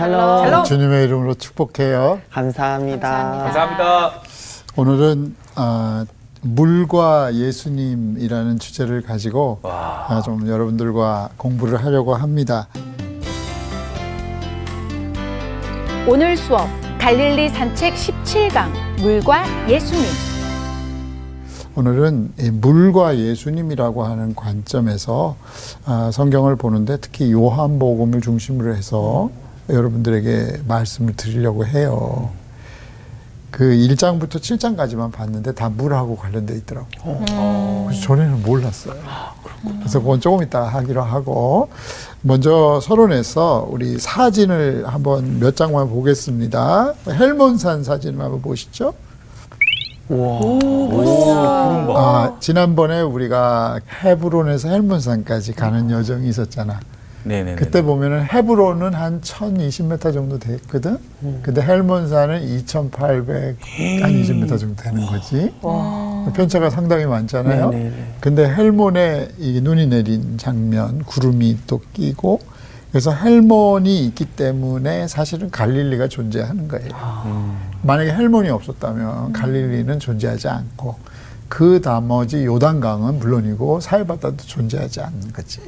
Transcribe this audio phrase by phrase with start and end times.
[0.00, 0.44] 샬롬.
[0.44, 0.64] 샬롬.
[0.64, 2.20] 주님의 이름으로 축복해요.
[2.30, 3.08] 감사합니다.
[3.42, 4.12] 감사합니다.
[4.76, 6.06] 오늘은 아,
[6.40, 10.06] 물과 예수님이라는 주제를 가지고 와.
[10.08, 12.68] 아, 좀 여러분들과 공부를 하려고 합니다.
[16.08, 16.66] 오늘 수업
[16.98, 18.70] 갈릴리 산책 17강
[19.02, 20.02] 물과 예수님
[21.74, 25.36] 오늘은 이 물과 예수님이라고 하는 관점에서
[25.84, 29.28] 아, 성경을 보는데 특히 요한복음을 중심으로 해서
[29.72, 32.30] 여러분들에게 말씀을 드리려고 해요.
[33.50, 37.16] 그 1장부터 7장까지만 봤는데 다 물하고 관련돼 있더라고요.
[37.88, 38.94] 그래서 전에는 몰랐어요.
[39.80, 41.68] 그래서 그건 조금 이따 하기로 하고
[42.22, 46.94] 먼저 서론에서 우리 사진을 한번 몇 장만 보겠습니다.
[47.08, 48.94] 헬몬산 사진을 한번 보시죠.
[50.90, 51.94] 푸른 거.
[51.96, 56.80] 아, 지난번에 우리가 헤브론에서 헬몬산까지 가는 여정이 있었잖아.
[57.24, 57.56] 네네.
[57.56, 60.96] 그때 보면은 헤브론은 한 1020m 정도 됐거든.
[61.42, 65.52] 근데 헬몬산은 2820m 정도 되는 거지.
[66.34, 67.70] 편차가 상당히 많잖아요.
[67.70, 68.14] 네네네.
[68.20, 72.40] 근데 헬몬에 이 눈이 내린 장면, 구름이 또 끼고
[72.90, 76.88] 그래서 헬몬이 있기 때문에 사실은 갈릴리가 존재하는 거예요.
[77.82, 80.96] 만약에 헬몬이 없었다면 갈릴리는 존재하지 않고
[81.50, 85.60] 그 나머지 요단강은 물론이고 사해바다도 존재하지 않는 거지.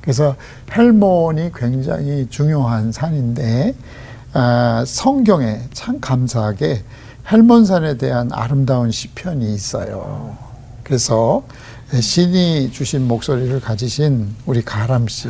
[0.00, 0.34] 그래서
[0.74, 3.74] 헬몬이 굉장히 중요한 산인데
[4.32, 6.82] 아, 성경에 참 감사하게
[7.30, 10.34] 헬몬산에 대한 아름다운 시편이 있어요.
[10.82, 11.42] 그래서
[11.92, 15.28] 신이 주신 목소리를 가지신 우리 가람 씨,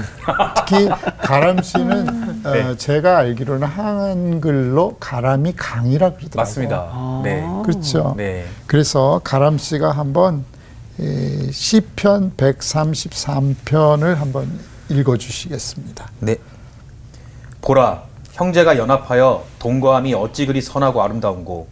[0.56, 0.89] 특히
[1.23, 6.34] 가람 씨는 어, 제가 알기로는 한글로 가람이 강이라 그러더라고요.
[6.34, 7.20] 맞습니다.
[7.23, 7.47] 네.
[7.65, 8.15] 그렇죠.
[8.17, 8.45] 네.
[8.67, 10.45] 그래서 가람 씨가 한번
[10.98, 14.50] 이 시편 133편을 한번
[14.88, 16.10] 읽어 주시겠습니다.
[16.19, 16.37] 네.
[17.60, 18.03] 보라,
[18.33, 21.69] 형제가 연합하여 동거함이 어찌 그리 선하고 아름다운고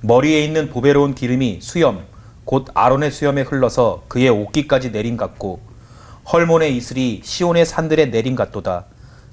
[0.00, 2.02] 머리에 있는 보배로운 기름이 수염
[2.46, 5.58] 곧 아론의 수염에 흘러서 그의 옷깃까지 내림 같고
[6.32, 8.84] 헐몬의 이슬이 시온의 산들에 내림 같도다.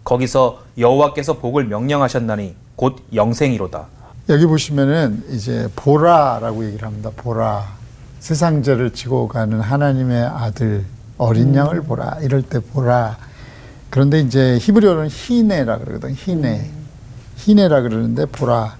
[0.04, 3.86] 거기서 여호와께서 복을 명령하셨나니 곧 영생이로다.
[4.30, 7.12] 여기 보시면은 이제 보라라고 얘기를 합니다.
[7.16, 7.76] 보라.
[8.20, 10.84] 세상 죄를 지고 가는 하나님의 아들
[11.20, 12.18] 어린 양을 보라.
[12.22, 13.18] 이럴 때 보라.
[13.92, 16.16] 그런데 이제 히브리어는 히네라 그러거든.
[16.16, 16.72] 히네.
[17.38, 18.76] 히네라 그러는데 보라.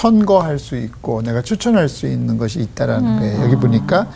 [0.00, 3.42] 천거할 수 있고 내가 추천할 수 있는 것이 있다라는 거예요.
[3.42, 4.10] 여기 보니까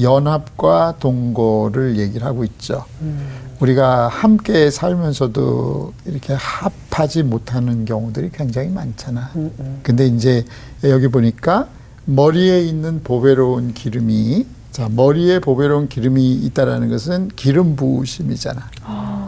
[0.00, 2.84] 연합과 동거를 얘기를 하고 있죠.
[3.60, 9.30] 우리가 함께 살면서도 이렇게 합하지 못하는 경우들이 굉장히 많잖아.
[9.82, 10.42] 근데 이제
[10.84, 11.68] 여기 보니까
[12.06, 18.70] 머리에 있는 보배로운 기름이 자 머리에 보배로운 기름이 있다라는 것은 기름 부으심이잖아.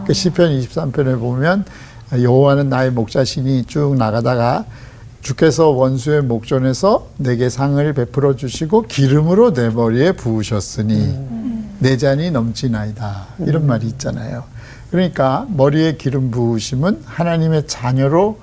[0.07, 1.65] 그 시편 23편에 보면
[2.13, 4.65] 여호와는 나의 목자신이 쭉 나가다가
[5.21, 11.17] 주께서 원수의 목전에서 내게 상을 베풀어 주시고 기름으로 내 머리에 부으셨으니
[11.79, 13.27] 내 잔이 넘치나이다.
[13.39, 14.43] 이런 말이 있잖아요.
[14.91, 18.39] 그러니까 머리에 기름 부으심은 하나님의 자녀로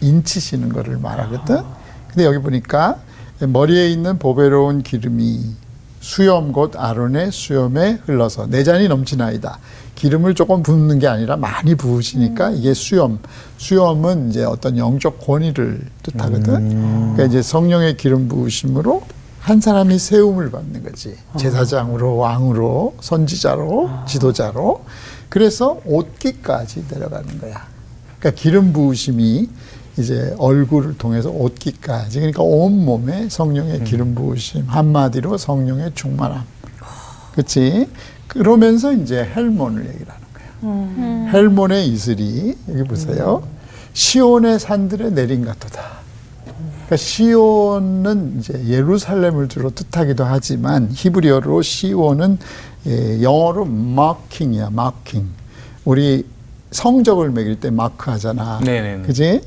[0.00, 1.62] 인치시는 것을 말하거든.
[2.08, 2.98] 근데 여기 보니까
[3.40, 5.54] 머리에 있는 보배로운 기름이
[6.00, 9.58] 수염 곧 아론의 수염에 흘러서 내 잔이 넘치나이다.
[9.98, 13.18] 기름을 조금 붓는 게 아니라 많이 부으시니까 이게 수염.
[13.56, 16.44] 수염은 이제 어떤 영적 권위를 뜻하거든.
[17.14, 19.02] 그러니까 이제 성령의 기름 부으심으로
[19.40, 21.16] 한 사람이 세움을 받는 거지.
[21.36, 24.84] 제사장으로, 왕으로, 선지자로, 지도자로.
[25.28, 27.66] 그래서 옷깃까지 내려가는 거야.
[28.20, 29.48] 그러니까 기름 부으심이
[29.98, 36.44] 이제 얼굴을 통해서 옷깃까지 그러니까 온 몸에 성령의 기름 부으심 한마디로 성령의 충만함
[37.32, 37.88] 그렇지
[38.28, 41.28] 그러면서 이제 헬몬을 얘기를 하는 거예요.
[41.32, 43.42] 헬몬의 이슬이 여기 보세요.
[43.94, 45.98] 시온의 산들에 내린 같도다.
[46.44, 52.38] 그러니까 시온은 이제 예루살렘을 주로 뜻하기도 하지만 히브리어로 시온은
[52.86, 55.26] 예, 영어로 마킹이야 마킹.
[55.84, 56.24] 우리
[56.70, 58.60] 성적을 매길 때 마크 하잖아.
[58.62, 59.06] 네네네.
[59.06, 59.40] 그지?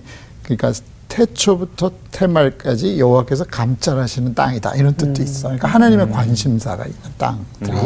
[0.43, 0.73] 그러니까
[1.11, 5.49] 태초부터 태말까지 여호와께서 감찰하시는 땅이다 이런 뜻도 있어.
[5.49, 7.77] 그러니까 하나님의 관심사가 있는 땅들이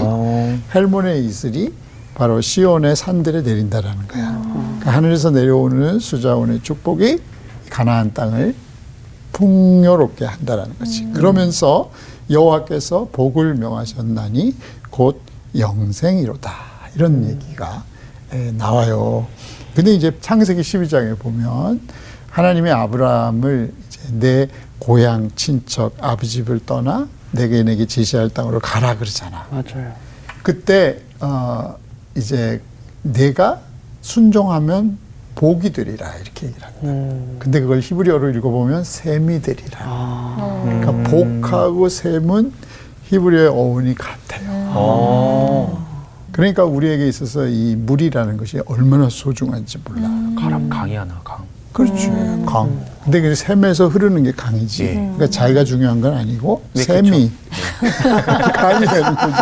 [0.75, 1.73] 헬몬의 이슬이
[2.13, 4.41] 바로 시온의 산들에 내린다라는 거야.
[4.53, 7.19] 그러니까 하늘에서 내려오는 수자원의 축복이
[7.71, 8.53] 가나안 땅을
[9.33, 11.05] 풍요롭게 한다라는 거지.
[11.11, 11.91] 그러면서
[12.29, 14.55] 여호와께서 복을 명하셨나니
[14.91, 15.19] 곧
[15.57, 16.53] 영생이로다
[16.95, 17.83] 이런 얘기가
[18.33, 19.25] 에, 나와요.
[19.73, 21.81] 근데 이제 창세기 12장에 보면
[22.35, 24.47] 하나님의 아브라함을 이제 내
[24.77, 29.47] 고향 친척 아버지 집을 떠나 내게 내게 지시할 땅으로 가라 그러잖아.
[29.49, 29.93] 맞아요.
[30.43, 31.77] 그때 어
[32.13, 32.61] 이제
[33.03, 33.61] 내가
[34.01, 34.97] 순종하면
[35.35, 36.79] 복이 되리라 이렇게 얘기를 한다.
[37.39, 40.61] 근데 그걸 히브리어로 읽어보면 셈이 되리라.
[40.65, 42.51] 그러니까 복하고 셈은
[43.03, 44.49] 히브리어의 어원이 같아요.
[44.75, 45.85] 어.
[46.33, 50.09] 그러니까 우리에게 있어서 이 물이라는 것이 얼마나 소중한지 몰라.
[50.37, 51.54] 가람 강이 하나 강.
[51.75, 52.09] 그렇지.
[52.45, 52.69] 강.
[53.03, 54.83] 근데 그 샘에서 흐르는 게 강이지.
[54.85, 54.93] 예.
[54.93, 57.31] 그러니까 자기가 중요한 건 아니고 네, 샘이
[58.55, 59.33] 강이 되는 거지.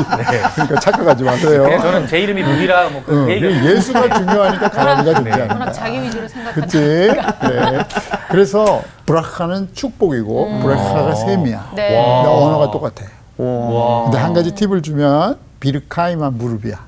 [0.55, 1.63] 그러니까 착각하지 마세요.
[1.63, 5.71] 그냥 저는 제 이름이 루비라 뭐 어, 그 얘기를 예수가 중요하니까 가람이가 존재하는 워낙.
[5.71, 6.79] 자기 위주로 생각하는 그치?
[6.79, 7.85] 네.
[8.29, 11.71] 그래서 브라카는 축복이고 브라카가 셈이야.
[11.75, 11.95] 네.
[12.25, 13.05] 언어가 똑같아.
[13.37, 14.03] 와.
[14.05, 16.79] 근데 한 가지 팁을 주면 비르카이만 무릎이야.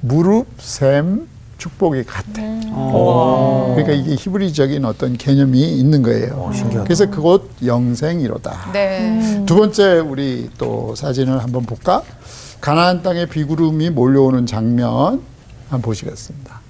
[0.00, 1.26] 무릎, 셈,
[1.58, 2.32] 축복이 같아.
[2.32, 6.50] 그러니까 이게 히브리적인 어떤 개념이 있는 거예요.
[6.54, 6.84] 신기하다.
[6.84, 8.72] 그래서 그곳 영생이로다.
[8.72, 9.42] 네.
[9.46, 12.02] 두 번째 우리 또 사진을 한번 볼까?
[12.60, 15.22] 가나안 땅에 비구름이 몰려오는 장면
[15.68, 16.60] 한번 보시겠습니다.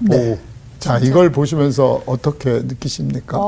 [0.00, 0.38] 네.
[0.78, 3.38] 자, 이걸 보시면서 어떻게 느끼십니까?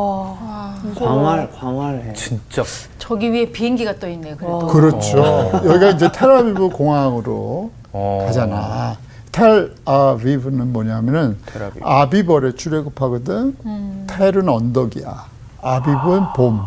[0.97, 2.13] 광활 광활해.
[2.13, 2.63] 진짜
[2.99, 4.37] 저기 위에 비행기가 떠 있네.
[4.37, 4.67] 그래도.
[4.69, 5.51] 그렇죠.
[5.65, 8.25] 여기가 이제 텔아비브 공항으로 어.
[8.27, 8.97] 가잖아.
[9.35, 11.37] 텔아비브는 뭐냐면은.
[11.83, 14.07] 아비벌에 출애굽하거든.
[14.07, 15.27] 텔은 언덕이야.
[15.61, 16.61] 아비브는 봄.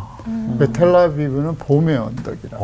[0.59, 2.57] 그 텔아비브는 봄의 언덕이라.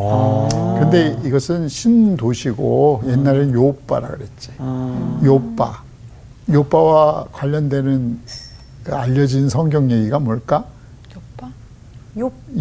[0.80, 4.52] 근데 이것은 신도시고 옛날엔 요빠라 그랬지.
[5.24, 5.82] 요빠.
[6.52, 8.20] 요빠와 관련되는
[8.84, 10.66] 그 알려진 성경 얘기가 뭘까?
[11.16, 11.50] 오빠?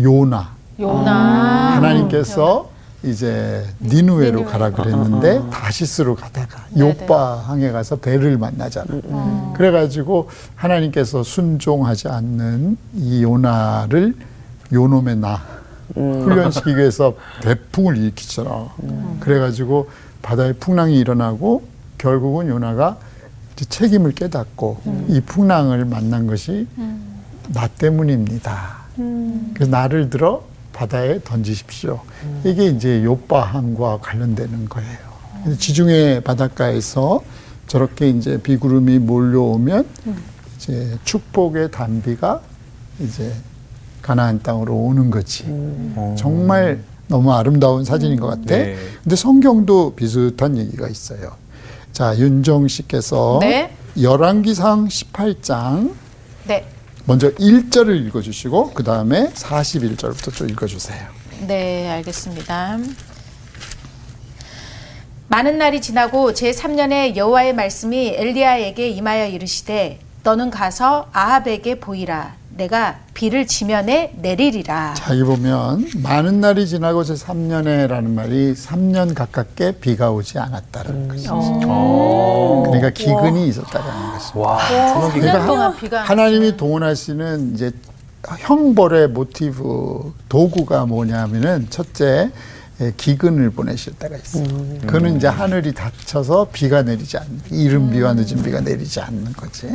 [0.00, 0.50] 요나.
[0.78, 1.74] 요나.
[1.74, 2.70] 하나님께서
[3.04, 9.52] 이제 니누에로 가라 그랬는데 다시스로 가다가 요빠 항에 가서 배를 만나잖아.
[9.56, 14.14] 그래가지고 하나님께서 순종하지 않는 이 요나를
[14.72, 15.40] 요놈의 나
[15.94, 18.68] 훈련시키기 위해서 대풍을 일으키잖아.
[19.20, 19.90] 그래가지고
[20.22, 21.64] 바다에 풍랑이 일어나고
[21.98, 22.98] 결국은 요나가
[23.54, 26.68] 이제 책임을 깨닫고 이 풍랑을 만난 것이
[27.52, 28.82] 나 때문입니다.
[29.54, 30.44] 그래서 나를 들어
[30.82, 32.00] 바다에 던지십시오.
[32.44, 34.98] 이게 이제 요바함과 관련되는 거예요.
[35.58, 37.22] 지중해 바닷가에서
[37.68, 39.86] 저렇게 이제 비구름이 몰려오면
[40.56, 42.40] 이제 축복의 단비가
[42.98, 43.32] 이제
[44.02, 45.44] 가나안 땅으로 오는 거지.
[46.16, 48.42] 정말 너무 아름다운 사진인 것 같아.
[48.42, 48.76] 네.
[49.04, 51.36] 근데 성경도 비슷한 얘기가 있어요.
[51.92, 53.72] 자, 윤정 씨께서 네.
[54.00, 55.92] 열왕기상 18장
[56.48, 56.66] 네.
[57.04, 61.08] 먼저 1절을 읽어주시고 그 다음에 41절부터 좀 읽어주세요.
[61.46, 62.78] 네, 알겠습니다.
[65.28, 73.00] 많은 날이 지나고 제 3년에 여호와의 말씀이 엘리야에게 임하여 이르시되 너는 가서 아합에게 보이라 내가
[73.12, 74.94] 비를 지면에 내리리라.
[74.94, 82.62] 자, 여기 보면 많은 날이 지나고 제 3년에라는 말이 3년 가깝게 비가 오지 않았다는 것이죠.
[82.64, 84.38] 그러니까 기근이 있었다는 것이죠.
[84.38, 84.56] 와.
[84.56, 87.72] 오, 3년 동안 비가 안 하나님이 동원하시는 이제
[88.22, 92.30] 형벌의 모티브 도구가 뭐냐면은 첫째
[92.80, 94.44] 예, 기근을 보내실 때가 있어요.
[94.80, 99.68] 그거는 이제 하늘이 닫혀서 비가 내리지 않는 이른 비와 늦은 비가 내리지 않는 거지.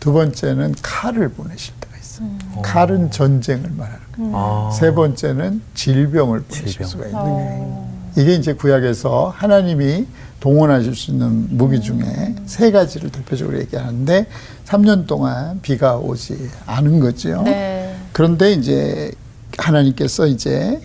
[0.00, 1.89] 두 번째는 칼을 보내실 때가
[2.20, 2.62] 있어요.
[2.62, 4.32] 칼은 전쟁을 말하는 거예요.
[4.34, 4.70] 아.
[4.72, 6.86] 세 번째는 질병을 보내실 질병.
[6.88, 7.88] 수가 있는 거예요.
[8.16, 10.06] 이게 이제 구약에서 하나님이
[10.40, 14.26] 동원하실 수 있는 무기 중에 세 가지를 대표적으로 얘기하는데
[14.66, 17.42] 3년 동안 비가 오지 않은 거죠.
[17.42, 17.94] 네.
[18.12, 19.12] 그런데 이제
[19.58, 20.80] 하나님께서 이제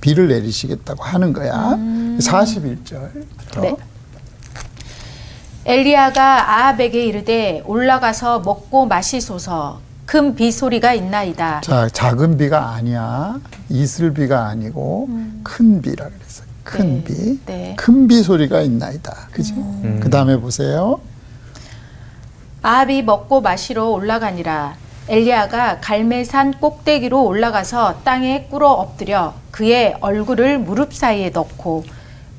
[0.00, 1.76] 비를 내리시겠다고 하는 거야.
[2.18, 3.60] 41절부터.
[3.60, 3.76] 네.
[5.66, 11.60] 엘리야가 아합에게 이르되 올라가서 먹고 마시소서 큰 비 소리가 있나이다.
[11.62, 13.38] 자, 작은 비가 아니야.
[13.68, 15.08] 이슬 비가 아니고
[15.42, 16.46] 큰 비라 그랬어요.
[16.62, 17.04] 큰 네.
[17.04, 17.40] 비.
[17.46, 17.74] 네.
[17.76, 19.28] 큰비 소리가 있나이다.
[19.32, 19.54] 그지?
[20.00, 21.00] 그 다음에 보세요.
[22.62, 24.74] 아합이 먹고 마시러 올라가니라.
[25.08, 31.84] 엘리야가 갈매산 꼭대기로 올라가서 땅에 꿇어 엎드려 그의 얼굴을 무릎 사이에 넣고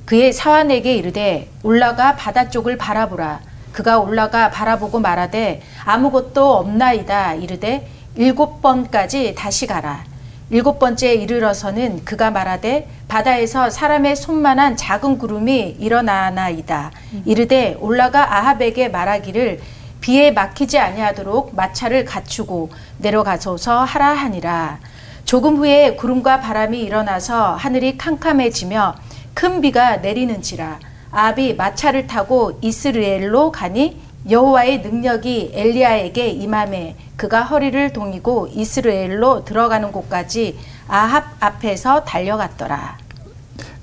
[0.05, 3.39] 그의 사환에게 이르되 올라가 바다 쪽을 바라보라.
[3.77, 7.35] 그가 올라가 바라보고 말하되 아무것도 없나이다.
[7.35, 10.03] 이르되 일곱 번까지 다시 가라.
[10.49, 16.89] 일곱 번째 이르러서는 그가 말하되 바다에서 사람의 손만한 작은 구름이 일어나나이다.
[17.25, 19.59] 이르되 올라가 아합에게 말하기를
[20.01, 24.79] 비에 막히지 아니하도록 마차를 갖추고 내려가소서 하라 하니라.
[25.23, 28.95] 조금 후에 구름과 바람이 일어나서 하늘이 캄캄해지며
[29.35, 30.79] 큰 비가 내리는지라.
[31.11, 33.97] 아합이 마차를 타고 이스라엘로 가니
[34.29, 42.97] 여호와의 능력이 엘리야에게 임함에 그가 허리를 동이고 이스라엘로 들어가는 곳까지 아합 앞에서 달려갔더라.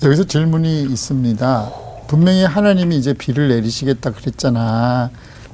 [0.03, 1.73] 여기서 질문이 있습니다.
[2.07, 5.11] 분명히 하나님이 이제 비를 내리시겠다 그랬잖아.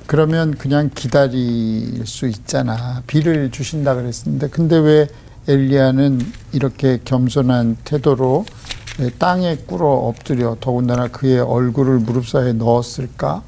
[0.06, 3.02] 그러면 그냥 기다릴 수 있잖아.
[3.06, 5.06] 비를 주신다 그랬는데 근데 왜
[5.46, 6.20] 엘리야는
[6.52, 8.44] 이렇게 겸손한 태도로
[9.08, 13.42] 땅에 꿇어 엎드려 더군다나 그의 얼굴을 무릎 사이에 넣었을까?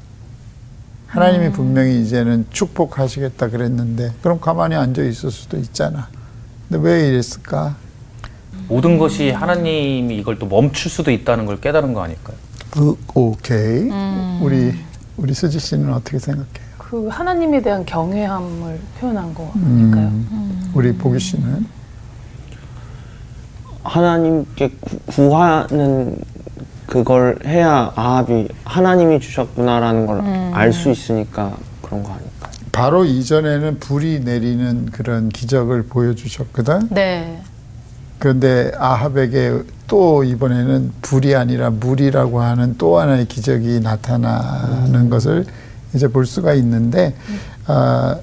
[1.09, 6.09] 하나님이 분명히 이제는 축복하시겠다 그랬는데 그럼 가만히 앉아 있을 수도 있잖아.
[6.69, 7.77] 근데 왜 이랬을까?
[8.69, 12.37] 모든 것이 하나님이 이걸 또 멈출 수도 있다는 걸 깨달은 거 아닐까요?
[12.71, 13.91] 그 오케이.
[14.41, 14.75] 우리
[15.19, 16.73] 우리 수지 씨는 어떻게 생각해요?
[16.79, 20.07] 그 하나님에 대한 경외함을 표현한 거 아닐까요?
[20.09, 21.67] 음, 우리 보기 씨는
[23.83, 26.17] 하나님께 구, 구하는
[26.87, 30.21] 그걸 해야 아합이 하나님이 주셨구나라는 걸
[30.53, 32.53] 알수 있으니까 그런 거 아닐까요?
[32.71, 36.89] 바로 이전에는 불이 내리는 그런 기적을 보여주셨거든.
[36.91, 37.43] 네.
[38.19, 45.45] 그런데 아합에게 또 이번에는 불이 아니라 물이라고 하는 또 하나의 기적이 나타나는 것을
[45.93, 47.15] 이제 볼 수가 있는데
[47.67, 48.17] 아,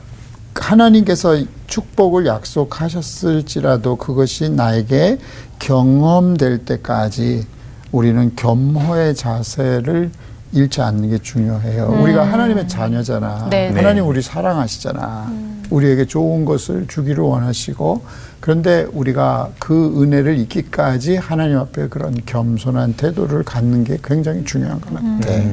[0.59, 5.17] 하나님께서 축복을 약속하셨을지라도 그것이 나에게
[5.59, 7.45] 경험될 때까지
[7.91, 10.11] 우리는 겸허의 자세를
[10.51, 11.99] 잃지 않는 게 중요해요.
[12.01, 13.49] 우리가 하나님의 자녀잖아.
[13.49, 13.75] 네, 네.
[13.75, 15.31] 하나님 우리 사랑하시잖아.
[15.69, 18.01] 우리에게 좋은 것을 주기를 원하시고
[18.39, 24.93] 그런데 우리가 그 은혜를 잊기까지 하나님 앞에 그런 겸손한 태도를 갖는 게 굉장히 중요한 것
[24.93, 25.43] 같아.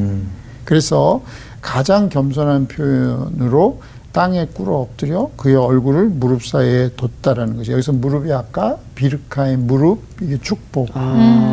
[0.64, 1.22] 그래서
[1.60, 3.80] 가장 겸손한 표현으로
[4.16, 7.72] 땅에 꿇어 엎드려 그의 얼굴을 무릎 사이에 뒀다라는 거죠.
[7.72, 10.88] 여기서 무릎이 아까 비르카의 무릎 이게 축복,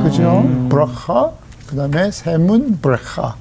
[0.02, 0.50] 그죠?
[0.70, 1.34] 브라카
[1.68, 3.36] 그다음에 세문 브라카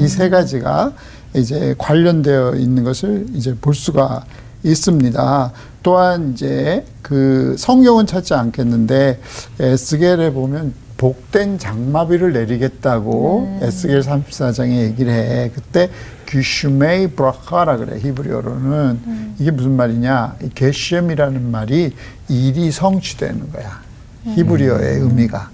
[0.00, 0.94] 이세 가지가
[1.34, 4.24] 이제 관련되어 있는 것을 이제 볼 수가
[4.62, 5.52] 있습니다.
[5.82, 9.20] 또한 이제 그 성경은 찾지 않겠는데
[9.60, 15.50] 에스겔에 보면 복된 장마비를 내리겠다고 에스겔 34장에 얘기를 해.
[15.54, 15.90] 그때
[16.32, 20.36] 귀슈메이 브라카라 그래 히브리어로는 이게 무슨 말이냐?
[20.42, 21.94] 이 게셴이라는 말이
[22.28, 23.82] 일이 성취되는 거야.
[24.24, 25.50] 히브리어의 의미가.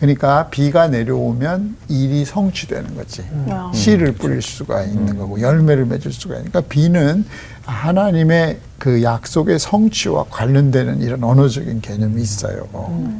[0.00, 3.22] 그러니까 비가 내려오면 일이 성취되는 거지.
[3.50, 3.70] 아.
[3.72, 6.50] 씨를 뿌릴 수가 있는 거고 열매를 맺을 수가 있는.
[6.50, 7.24] 그러니까 비는
[7.66, 12.66] 하나님의 그 약속의 성취와 관련되는 이런 언어적인 개념이 있어요.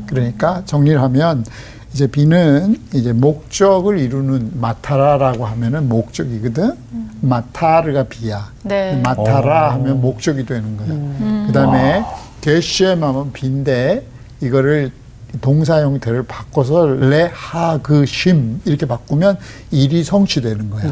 [0.06, 1.44] 그러니까 정리를 하면
[1.92, 6.74] 이제 비는 이제 목적을 이루는 마타라라고 하면은 목적이거든.
[7.20, 8.50] 마타르가 비야.
[8.62, 9.00] 네.
[9.02, 11.46] 마타라 하면 목적이 되는 거야.
[11.46, 12.04] 그다음에
[12.40, 14.06] 게시엠 하면 빈데
[14.40, 14.92] 이거를
[15.40, 19.38] 동사 형태를 바꿔서 레하그심 이렇게 바꾸면
[19.70, 20.82] 일이 성취되는 거야.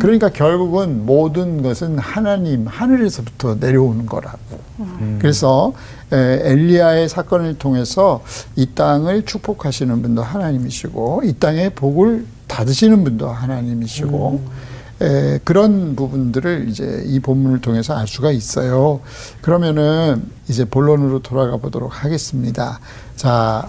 [0.00, 4.38] 그러니까 결국은 모든 것은 하나님 하늘에서부터 내려오는 거라고.
[5.18, 5.72] 그래서
[6.12, 8.22] 에, 엘리야의 사건을 통해서
[8.56, 14.40] 이 땅을 축복하시는 분도 하나님이시고 이 땅의 복을 닫으시는 분도 하나님이시고
[15.00, 19.00] 에, 그런 부분들을 이제 이 본문을 통해서 알 수가 있어요.
[19.42, 22.80] 그러면은 이제 본론으로 돌아가 보도록 하겠습니다.
[23.18, 23.68] 자,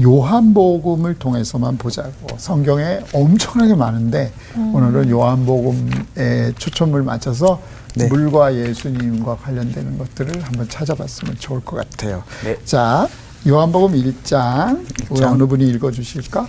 [0.00, 2.26] 요한복음을 통해서만 보자고.
[2.38, 7.60] 성경에 엄청나게 많은데 오늘은 요한복음에 초점을 맞춰서
[7.94, 8.06] 네.
[8.06, 12.22] 물과 예수님과 관련되는 것들을 한번 찾아봤으면 좋을 것 같아요.
[12.42, 12.56] 네.
[12.64, 13.06] 자,
[13.46, 16.48] 요한복음 1장, 우리 어느 분이 읽어주실까?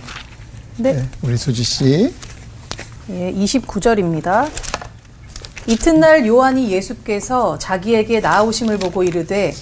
[0.78, 1.06] 네.
[1.20, 2.14] 우리 수지 씨.
[3.10, 4.48] 예, 29절입니다.
[5.66, 9.52] 이튿날 요한이 예수께서 자기에게 나오심을 보고 이르되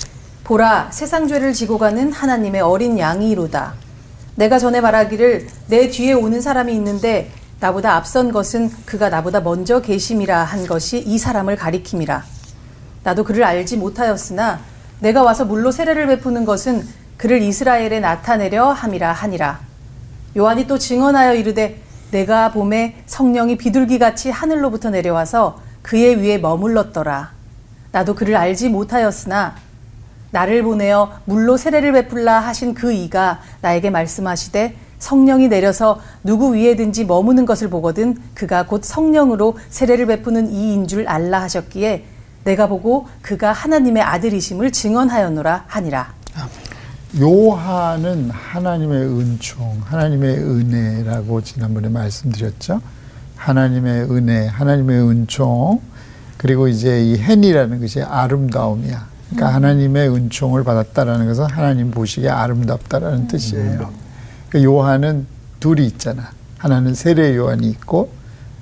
[0.49, 3.75] 보라 세상 죄를 지고 가는 하나님의 어린 양이로다.
[4.35, 10.45] 내가 전에 말하기를 내 뒤에 오는 사람이 있는데 나보다 앞선 것은 그가 나보다 먼저 계심이라
[10.45, 12.25] 한 것이 이 사람을 가리킴이라.
[13.05, 14.61] 나도 그를 알지 못하였으나
[15.01, 16.83] 내가 와서 물로 세례를 베푸는 것은
[17.19, 19.61] 그를 이스라엘에 나타내려 함이라 하니라.
[20.35, 27.33] 요한이 또 증언하여 이르되 내가 봄에 성령이 비둘기같이 하늘로부터 내려와서 그의 위에 머물렀더라.
[27.93, 29.68] 나도 그를 알지 못하였으나
[30.31, 37.47] 나를 보내어 물로 세례를 베풀라 하신 그 이가 나에게 말씀하시되 성령이 내려서 누구 위에든지 머무는
[37.47, 42.05] 것을 보거든 그가 곧 성령으로 세례를 베푸는 이인 줄 알라 하셨기에
[42.45, 46.15] 내가 보고 그가 하나님의 아들이심을 증언하였노라 하니라.
[47.21, 52.81] 요한은 하나님의 은총, 하나님의 은혜라고 지난번에 말씀드렸죠.
[53.37, 55.81] 하나님의 은혜, 하나님의 은총,
[56.37, 59.07] 그리고 이제 이 hen이라는 것이 아름다움이야.
[59.31, 63.91] 그러니까 하나님의 은총을 받았다라는 것은 하나님 보시기에 아름답다라는 뜻이에요.
[64.49, 65.27] 그 요한은
[65.61, 66.31] 둘이 있잖아.
[66.57, 68.11] 하나는 세례 요한이 있고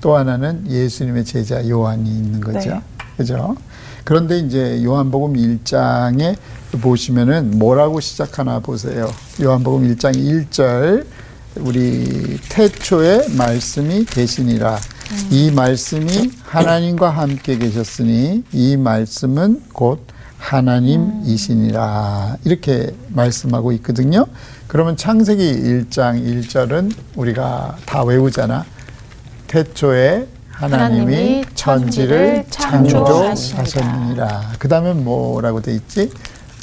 [0.01, 2.71] 또 하나는 예수님의 제자 요한이 있는 거죠.
[2.71, 2.81] 네.
[3.17, 3.57] 그죠?
[4.05, 6.37] 그런데 이제 요한복음 1장에
[6.81, 9.11] 보시면은 뭐라고 시작하나 보세요.
[9.43, 11.07] 요한복음 1장 1절
[11.57, 14.79] 우리 태초에 말씀이 계시니라.
[15.31, 20.07] 이 말씀이 하나님과 함께 계셨으니 이 말씀은 곧
[20.39, 22.37] 하나님이시니라.
[22.45, 24.27] 이렇게 말씀하고 있거든요.
[24.69, 28.65] 그러면 창세기 1장 1절은 우리가 다 외우잖아.
[29.47, 34.53] 태초에 하나님이 하나님이 천지를 창조하셨느니라.
[34.59, 36.11] 그 다음에 뭐라고 돼 있지?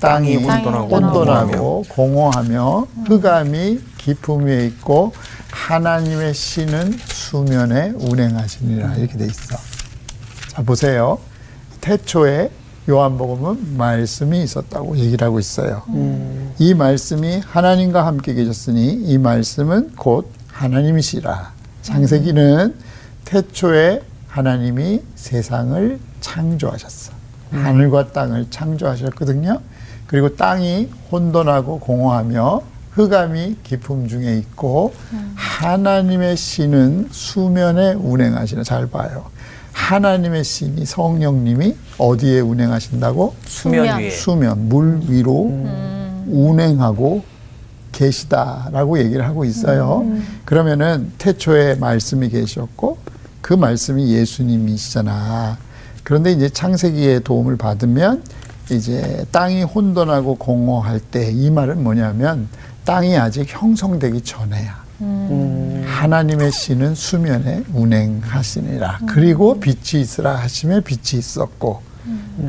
[0.02, 5.14] 땅이 땅이 온돈하고 온돈하고 공허하며 흑암이 깊음 위에 있고
[5.52, 9.56] 하나님의 신은 수면에 운행하시니라 이렇게 돼 있어.
[10.50, 11.20] 자 보세요.
[11.80, 12.50] 태초에
[12.90, 15.84] 요한복음은 말씀이 있었다고 얘기를 하고 있어요.
[16.60, 21.54] 이 말씀이 하나님과 함께 계셨으니 이 말씀은 곧 하나님이시라.
[21.82, 22.76] 창세기는
[23.26, 27.14] 태초에 하나님이 세상을 창조하셨어.
[27.52, 29.60] 하늘과 땅을 창조하셨거든요.
[30.08, 32.62] 그리고 땅이 혼돈하고 공허하며
[32.92, 34.94] 흑암이 깊음 중에 있고
[35.36, 39.26] 하나님의 신은 수면에 운행하시는 잘 봐요.
[39.74, 43.36] 하나님의 신이 성령님이 어디에 운행하신다고?
[43.46, 44.00] 수면.
[44.00, 45.52] 위에 수면 물 위로
[46.28, 47.24] 운행하고
[47.92, 50.06] 계시다라고 얘기를 하고 있어요.
[50.46, 52.98] 그러면은 태초에 말씀이 계셨고
[53.42, 55.58] 그 말씀이 예수님이시잖아.
[56.04, 58.24] 그런데 이제 창세기의 도움을 받으면
[58.72, 62.48] 이제 땅이 혼돈하고 공허할 때 이 말은 뭐냐면
[62.86, 64.84] 땅이 아직 형성되기 전에야.
[65.94, 69.02] 하나님의 신은 수면에 운행하시니라.
[69.08, 71.82] 그리고 빛이 있으라 하심에 빛이 있었고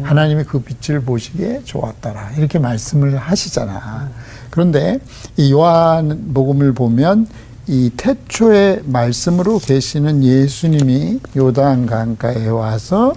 [0.03, 2.33] 하나님이 그 빛을 보시기에 좋았더라.
[2.39, 4.11] 이렇게 말씀을 하시잖아.
[4.51, 4.99] 그런데
[5.37, 7.29] 이 요한복음을 보면
[7.67, 13.15] 이 태초의 말씀으로 계시는 예수님이 요단 강가에 와서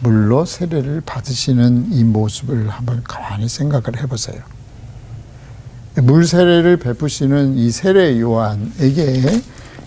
[0.00, 4.40] 물로 세례를 받으시는 이 모습을 한번 가만히 생각을 해보세요.
[5.96, 9.42] 물 세례를 베푸시는 이 세례 요한에게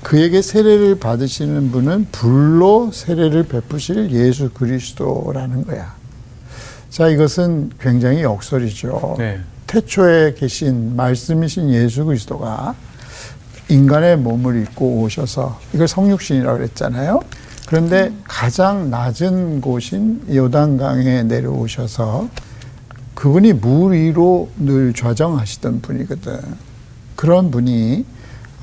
[0.05, 5.95] 그에게 세례를 받으시는 분은 불로 세례를 베푸실 예수 그리스도라는 거야.
[6.91, 9.15] 자, 이것은 굉장히 역설이죠.
[9.17, 9.39] 네.
[9.65, 12.75] 태초에 계신 말씀이신 예수 그리스도가
[13.67, 17.21] 인간의 몸을 입고 오셔서 이걸 성육신이라고 그랬잖아요.
[17.65, 22.29] 그런데 가장 낮은 곳인 요단강에 내려오셔서
[23.15, 26.41] 그분이 물 위로 늘 좌정하시던 분이거든.
[27.15, 28.05] 그런 분이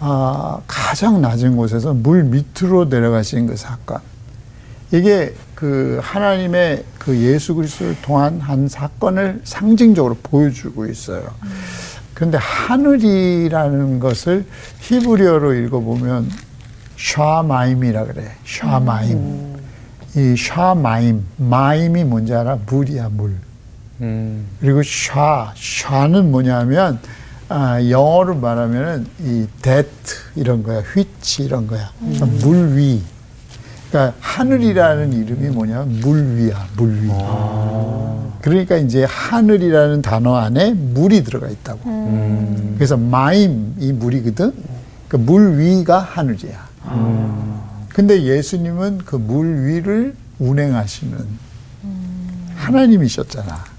[0.05, 4.01] 아, 가장 낮은 곳에서 물 밑으로 내려가신 그 사건.
[4.91, 11.23] 이게 그 하나님의 그 예수 그리스도를 통한 한 사건을 상징적으로 보여주고 있어요.
[12.15, 14.45] 그런데 하늘이라는 것을
[14.81, 16.29] 히브리어로 읽어보면
[16.99, 18.33] 샤마임이라 그래.
[18.45, 19.57] 샤마임.
[20.17, 21.25] 이 샤마임.
[21.37, 22.59] 마임이 뭔지 알아?
[22.67, 23.37] 물이야, 물.
[24.01, 24.47] 음.
[24.61, 26.99] 그리고 샤, 샤는 뭐냐면
[27.55, 29.91] 아, 영어로 말하면은 이 that
[30.37, 33.03] 이런 거야, 휘치 이런 거야, 그러니까 물 위.
[33.91, 37.09] 그러니까 하늘이라는 이름이 뭐냐면 물 위야, 물 위.
[38.41, 41.81] 그러니까 이제 하늘이라는 단어 안에 물이 들어가 있다고.
[42.77, 44.55] 그래서 마임 이 물이거든.
[45.09, 46.69] 그물 위가 하늘이야.
[47.91, 51.19] 근데 예수님은 그 물 위를 운행하시는
[52.57, 53.72] 하나님이셨잖아.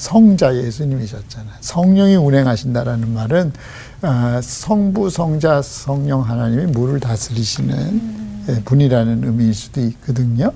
[0.00, 1.58] 성자 예수님이셨잖아.
[1.60, 3.52] 성령이 운행하신다라는 말은
[4.00, 10.52] 아, 성부, 성자, 성령 하나님이 물을 다스리시는 예, 분이라는 의미일 수도 있거든요.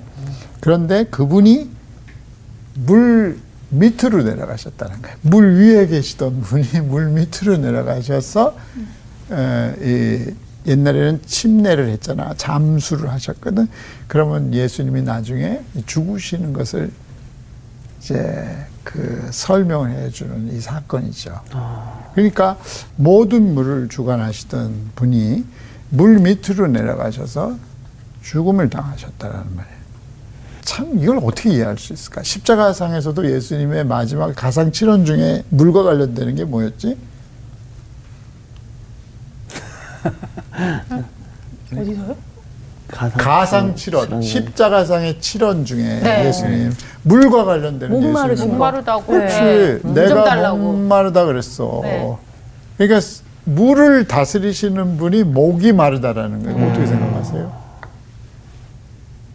[0.61, 1.69] 그런데 그분이
[2.73, 3.37] 물
[3.69, 5.17] 밑으로 내려가셨다는 거예요.
[5.21, 8.57] 물 위에 계시던 분이 물 밑으로 내려가셔서
[10.65, 12.33] 옛날에는 침례를 했잖아.
[12.35, 13.67] 잠수를 하셨거든.
[14.07, 16.89] 그러면 예수님이 나중에 죽으시는 것을
[17.99, 21.41] 이제 그 설명을 해주는 이 사건이죠.
[22.13, 22.57] 그러니까
[22.95, 25.43] 모든 물을 주관하시던 분이
[25.89, 27.57] 물 밑으로 내려가셔서
[28.21, 29.75] 죽음을 당하셨다라는 말이에요.
[30.61, 32.23] 참 이걸 어떻게 이해할 수 있을까?
[32.23, 36.97] 십자가상에서도 예수님의 마지막 가상 칠언 중에 물과 관련되는 게 뭐였지?
[41.75, 42.34] 어디서요?
[42.87, 46.27] 가상, 가상 칠언, 십자가상의 칠언 중에 네.
[46.27, 46.71] 예수님
[47.03, 48.51] 물과 관련되는 목마르신 예수님.
[48.51, 49.05] 목마르다고.
[49.05, 49.35] 그렇지.
[49.39, 49.79] 네.
[49.83, 50.53] 물좀 내가.
[50.53, 51.79] 목마르다 그랬어.
[51.83, 52.15] 네.
[52.77, 53.07] 그러니까
[53.45, 56.69] 물을 다스리시는 분이 목이 마르다라는 거예요.
[56.69, 57.65] 어떻게 생각하세요?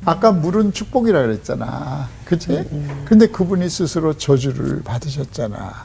[0.04, 2.08] 아까 물은 축복이라 그랬잖아.
[2.24, 2.64] 그치?
[3.04, 5.84] 근데 그분이 스스로 저주를 받으셨잖아.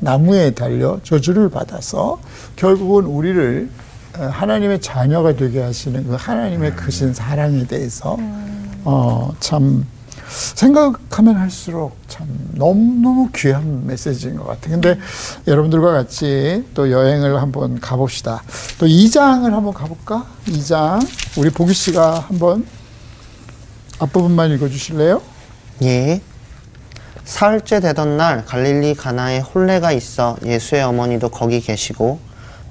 [0.00, 2.18] 나무에 달려 저주를 받아서
[2.56, 3.84] 결국은 우리를 어,
[4.18, 8.16] 하나님의 자녀가 되게 하시는 그 하나님의 크신 사랑에 대해서
[8.84, 9.86] 어, 참
[10.28, 14.80] 생각하면 할수록 참 너무너무 귀한 메시지인 것 같아요.
[14.80, 14.98] 근데
[15.46, 18.42] 여러분들과 같이 또 여행을 한번 가봅시다.
[18.78, 20.26] 또 2장을 한번 가볼까?
[20.46, 21.06] 2장.
[21.36, 22.66] 우리 보기 씨가 한번
[23.98, 25.22] 앞부분만 읽어주실래요?
[25.82, 26.20] 예.
[27.24, 32.20] 사흘째 되던 날 갈릴리 가나에 혼례가 있어 예수의 어머니도 거기 계시고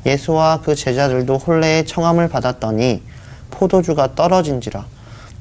[0.05, 3.01] 예수와 그 제자들도 혼례의 청함을 받았더니
[3.51, 4.85] 포도주가 떨어진지라.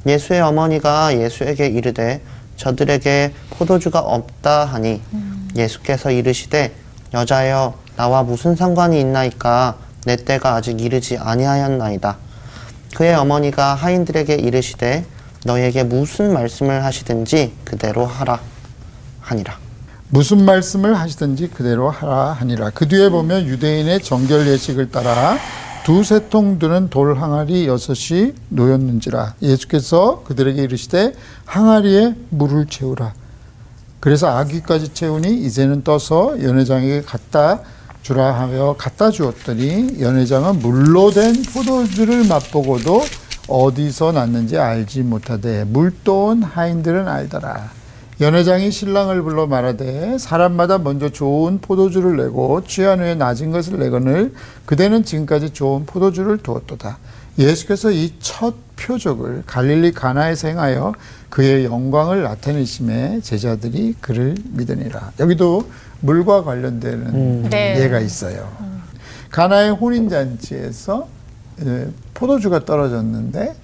[0.07, 2.22] 예수의 어머니가 예수에게 이르되
[2.57, 5.01] 저들에게 포도주가 없다 하니
[5.57, 6.72] 예수께서 이르시되
[7.14, 9.77] 여자여 나와 무슨 상관이 있나이까?
[10.05, 12.16] 내 때가 아직 이르지 아니하였나이다.
[12.96, 15.05] 그의 어머니가 하인들에게 이르시되
[15.44, 18.40] 너에게 무슨 말씀을 하시든지 그대로 하라
[19.20, 19.59] 하니라.
[20.14, 22.68] 무슨 말씀을 하시든지 그대로 하라 하니라.
[22.75, 25.38] 그 뒤에 보면 유대인의 정결 예식을 따라
[25.87, 29.37] 두세 통 드는 돌 항아리 여섯이 놓였는지라.
[29.40, 31.14] 예수께서 그들에게 이르시되
[31.46, 33.14] 항아리에 물을 채우라.
[34.01, 37.61] 그래서 아귀까지 채우니 이제는 떠서 연회장에게 갖다
[38.03, 43.03] 주라 하며 갖다 주었더니 연회장은 물로 된 포도주를 맛보고도
[43.48, 47.82] 어디서 났는지 알지 못하되 물도 온 하인들은 알더라.
[48.26, 54.32] 연회장이 신랑을 불러 말하되 사람마다 먼저 좋은 포도주를 내고 취한 후에 낮은 것을 내거늘
[54.64, 56.98] 그대는 지금까지 좋은 포도주를 두었도다.
[57.38, 60.94] 예수께서 이 첫 표적을 갈릴리 가나에서 행하여
[61.30, 65.12] 그의 영광을 나타내심에 제자들이 그를 믿으니라.
[65.20, 65.64] 여기도
[66.00, 67.80] 물과 관련되는 네.
[67.80, 68.48] 예가 있어요.
[69.30, 71.08] 가나의 혼인 잔치에서
[71.64, 73.54] 에, 포도주가 떨어졌는데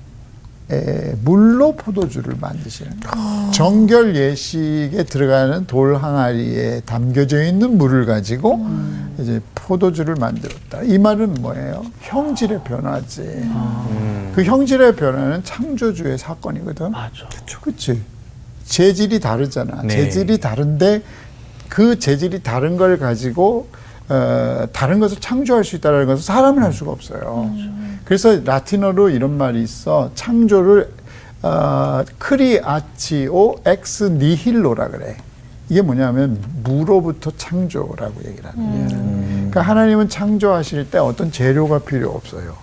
[0.71, 3.51] 에, 물로 포도주를 만드시는 거예요.
[3.53, 8.67] 정결 예식에 들어가는 돌 항아리에 담겨져 있는 물을 가지고
[9.19, 10.83] 이제 포도주를 만들었다.
[10.83, 11.85] 이 말은 뭐예요?
[12.01, 13.49] 형질의 변화지.
[14.35, 16.91] 그 형질의 변화는 창조주의 사건이거든.
[16.91, 17.27] 맞아.
[17.63, 18.03] 그치?
[18.67, 19.83] 재질이 다르잖아.
[19.83, 19.89] 네.
[19.89, 21.03] 재질이 다른데
[21.71, 23.69] 그 재질이 다른 걸 가지고
[24.11, 27.51] 어, 다른 것을 창조할 수 있다는 것은 사람은 할 수가 없어요.
[28.09, 30.11] 그래서 라틴어로 이런 말이 있어.
[30.14, 30.90] 창조를
[31.42, 35.18] 어, creatio ex nihilo라 그래.
[35.68, 38.88] 이게 뭐냐면 무로부터 창조라고 얘기를 하는 거예요.
[39.35, 42.57] 그러니까 하나님은 창조하실 때 어떤 재료가 필요 없어요.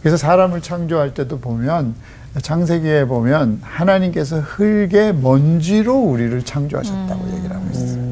[0.00, 1.94] 그래서 사람을 창조할 때도 보면
[2.42, 8.05] 창세기에 보면 하나님께서 흙의 먼지로 우리를 창조하셨다고 얘기를 하고 있어요.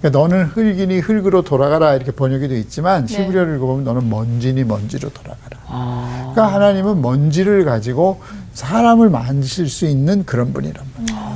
[0.00, 3.14] 그러니까 너는 흙이니 흙으로 돌아가라 이렇게 번역이 되어 있지만 네.
[3.22, 5.58] 히브리어를 읽어보면 너는 먼지니 먼지로 돌아가라.
[5.66, 8.20] 아, 그러니까 하나님은 먼지를 가지고
[8.54, 11.28] 사람을 만드실 수 있는 그런 분이란 말이에요.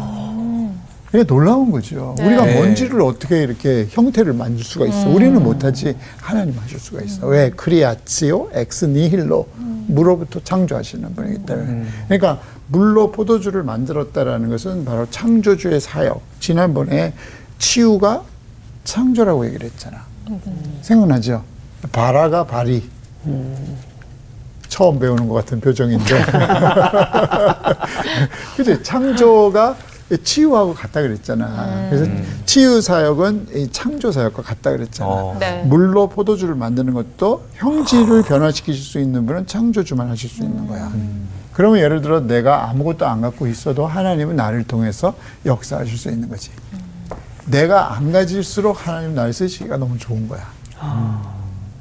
[1.10, 2.14] 그게 놀라운 거죠.
[2.16, 2.26] 네.
[2.26, 2.60] 우리가 네.
[2.60, 5.10] 먼지를 어떻게 이렇게 형태를 만들 수가 있어?
[5.10, 7.26] 우리는 못하지 하나님 하실 수가 있어.
[7.26, 7.50] 왜?
[7.50, 9.46] creatio ex nihilo
[9.88, 11.84] 무로부터 창조하시는 분이기 때문에.
[12.08, 16.22] 그러니까 물로 포도주를 만들었다라는 것은 바로 창조주의 사역.
[16.40, 17.12] 지난번에
[17.58, 18.22] 치유가
[18.84, 19.98] 창조라고 얘기를 했잖아.
[20.82, 21.44] 생각나죠?
[21.92, 22.88] 바라가 바리.
[24.68, 26.04] 처음 배우는 것 같은 표정인데.
[28.56, 28.82] 그지?
[28.82, 29.76] 창조가
[30.24, 31.88] 치유하고 같다 그랬잖아.
[31.90, 32.10] 그래서
[32.44, 35.08] 치유 사역은 이 창조 사역과 같다 그랬잖아.
[35.10, 35.36] 어.
[35.38, 35.62] 네.
[35.64, 40.90] 물로 포도주를 만드는 것도 형질을 변화시키실 수 있는 분은 창조주만 하실 수 있는 거야.
[41.52, 45.14] 그러면 예를 들어 내가 아무것도 안 갖고 있어도 하나님은 나를 통해서
[45.44, 46.50] 역사하실 수 있는 거지.
[47.46, 50.50] 내가 안 가질수록 하나님 나를 쓰시기가 너무 좋은 거야.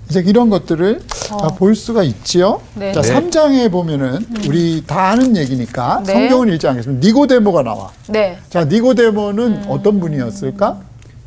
[0.09, 2.61] 이제 이런 것들을 다볼 수가 있지요.
[2.75, 2.91] 네.
[2.91, 3.07] 자, 네.
[3.07, 6.13] 삼장에 보면은 우리 다 아는 얘기니까 네.
[6.13, 7.07] 성경은 읽지 않겠습니다.
[7.07, 7.91] 니고데모가 나와.
[8.09, 8.37] 네.
[8.49, 10.81] 자, 니고데모는 어떤 분이었을까?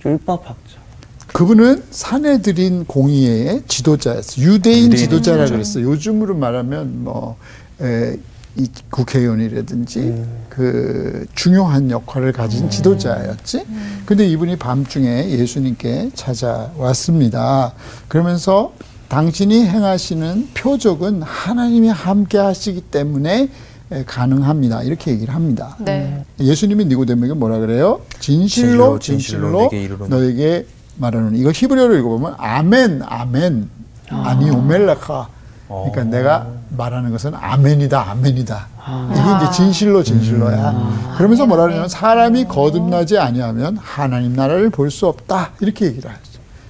[0.04, 0.84] 율법학자.
[1.28, 4.44] 그분은 사내들인 공의회의 지도자였어요.
[4.44, 5.52] 유대인, 유대인 지도자라 지도자.
[5.54, 5.84] 그랬어요.
[5.90, 7.36] 요즘으로 말하면 뭐
[7.80, 8.16] 에,
[8.56, 13.66] 이 국회의원이라든지 그 중요한 역할을 가진 지도자였지.
[14.06, 17.72] 근데 이분이 밤중에 예수님께 찾아왔습니다.
[18.08, 18.72] 그러면서
[19.08, 23.48] 당신이 행하시는 표적은 하나님이 함께 하시기 때문에
[23.92, 24.82] 에, 가능합니다.
[24.82, 25.76] 이렇게 얘기를 합니다.
[25.78, 26.24] 네.
[26.40, 28.00] 예수님이 니고데모에게 뭐라 그래요?
[28.18, 30.10] 진실로 진실로, 진실로, 이르노니.
[30.10, 33.68] 너에게 말하노니 이거 히브리어로 읽어보면 아멘 아멘
[34.08, 35.28] 아니 오멜라카
[35.68, 36.04] 그러니까 어.
[36.04, 38.66] 내가 말하는 것은 아멘이다 아멘이다.
[39.12, 41.14] 이게 이제 진실로 진실로야.
[41.16, 45.50] 그러면서 뭐라 그러냐면 사람이 거듭나지 아니하면 하나님 나라를 볼 수 없다.
[45.60, 46.20] 이렇게 얘기를 하죠.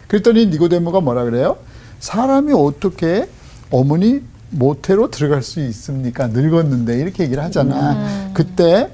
[0.09, 1.57] 그랬더니 니고데모가 뭐라 그래요?
[2.01, 3.29] 사람이 어떻게
[3.71, 6.29] 어머니 모태로 들어갈 수 있습니까?
[6.29, 8.31] 늙었는데 이렇게 얘기를 하잖아.
[8.35, 8.90] 그때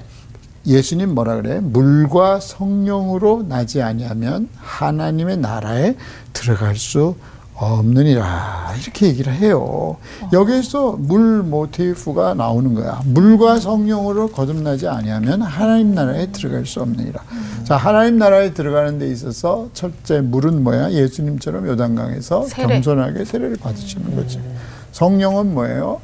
[0.65, 1.59] 예수님 뭐라 그래?
[1.59, 5.95] 물과 성령으로 나지 아니하면 하나님의 나라에
[6.33, 7.15] 들어갈 수
[7.65, 9.97] 없느니라 이렇게 얘기를 해요.
[10.33, 13.01] 여기에서 물 모티프가 나오는 거야.
[13.05, 17.21] 물과 성령으로 거듭나지 아니하면 하나님 나라에 들어갈 수 없느니라.
[17.63, 20.91] 자 하나님 나라에 들어가는 데 있어서 첫째 물은 뭐야?
[20.91, 22.75] 예수님처럼 요단강에서 세례.
[22.75, 24.41] 겸손하게 세례를 받으시는 거지.
[24.91, 26.01] 성령은 뭐예요?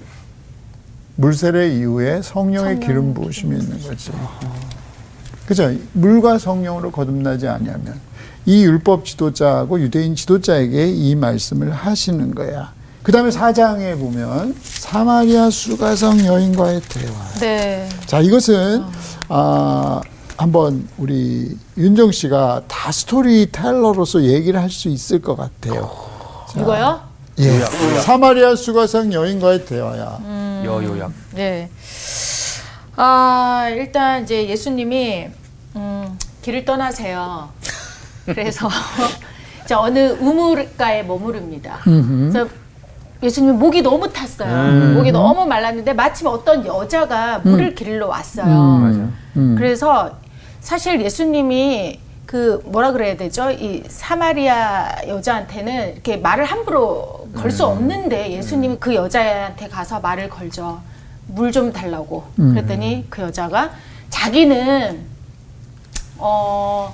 [1.15, 4.11] 물세례 이후에 성령의 기름 부으심이 있는 거지.
[5.47, 5.73] 그죠?
[5.93, 7.95] 물과 성령으로 거듭나지 아니하면
[8.47, 12.71] 이 율법 지도자하고 유대인 지도자에게 이 말씀을 하시는 거야.
[13.03, 17.13] 그 다음에 사장에 보면 사마리아 수가성 여인과의 대화.
[17.41, 17.89] 네.
[18.05, 18.83] 자, 이것은
[19.27, 19.99] 아,
[20.37, 25.91] 한번 우리 윤정 씨가 다 스토리텔러로서 얘기를 할 수 있을 것 같아요.
[26.55, 27.01] 이거요?
[27.39, 27.59] 예.
[28.01, 30.61] 사마리아 수가성 여인과의 대화야.
[30.63, 31.11] 여요약.
[31.33, 31.69] 네.
[32.95, 35.27] 아, 일단 이제 예수님이
[35.75, 37.49] 음, 길을 떠나세요.
[38.33, 38.67] 그래서
[39.65, 41.79] 이제 어느 우물가에 머무릅니다.
[42.31, 42.47] 그래서
[43.23, 44.93] 예수님 목이 너무 탔어요.
[44.93, 48.45] 목이 너무 말랐는데 마침 어떤 여자가 물을 길러 왔어요.
[49.57, 50.11] 그래서
[50.61, 53.49] 사실 예수님이 그 뭐라 그래야 되죠?
[53.51, 60.81] 이 사마리아 여자한테는 이렇게 말을 함부로 걸 수 없는데 예수님이 그 여자한테 가서 말을 걸죠.
[61.27, 62.23] 물 좀 달라고.
[62.53, 63.71] 그랬더니 그 여자가
[64.09, 64.99] 자기는
[66.17, 66.93] 어.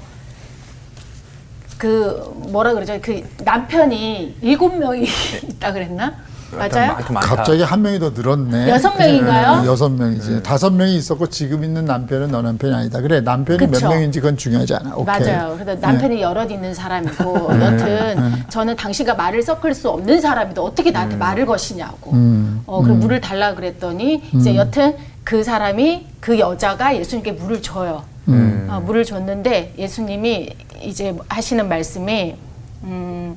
[1.84, 2.98] 그 뭐라 그러죠?
[3.02, 5.04] 그 남편이 일곱 명이
[5.44, 6.14] 있다 그랬나?
[6.54, 6.96] 맞아요?
[7.16, 8.70] 갑자기 한 명이 더 늘었네.
[8.70, 9.62] 여섯 명인가요?
[9.64, 10.44] 네, 여섯 명이지.
[10.44, 13.02] 다섯 명이 있었고 지금 있는 남편은 너 남편이 아니다.
[13.02, 13.72] 그래 남편이 그쵸.
[13.72, 14.96] 몇 명인지 그건 중요하지 않아.
[14.96, 15.20] 오케이.
[15.20, 15.34] 네.
[15.36, 15.58] 맞아요.
[15.60, 21.18] 그래서 남편이 여럿 있는 사람이고 여튼 저는 당신과 말을 섞을 수 없는 사람인데 어떻게 나한테
[21.18, 22.12] 말을 거시냐고.
[22.14, 22.62] 음.
[22.66, 28.04] 어 그럼 물을 달라 그랬더니 이제 여튼 그 사람이 그 여자가 예수님께 물을 줘요.
[28.30, 28.68] 음.
[28.70, 30.50] 어, 물을 줬는데 예수님이
[30.84, 32.36] 이제 하시는 말씀이
[32.84, 33.36] 음,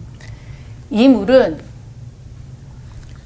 [0.91, 1.61] 이 물은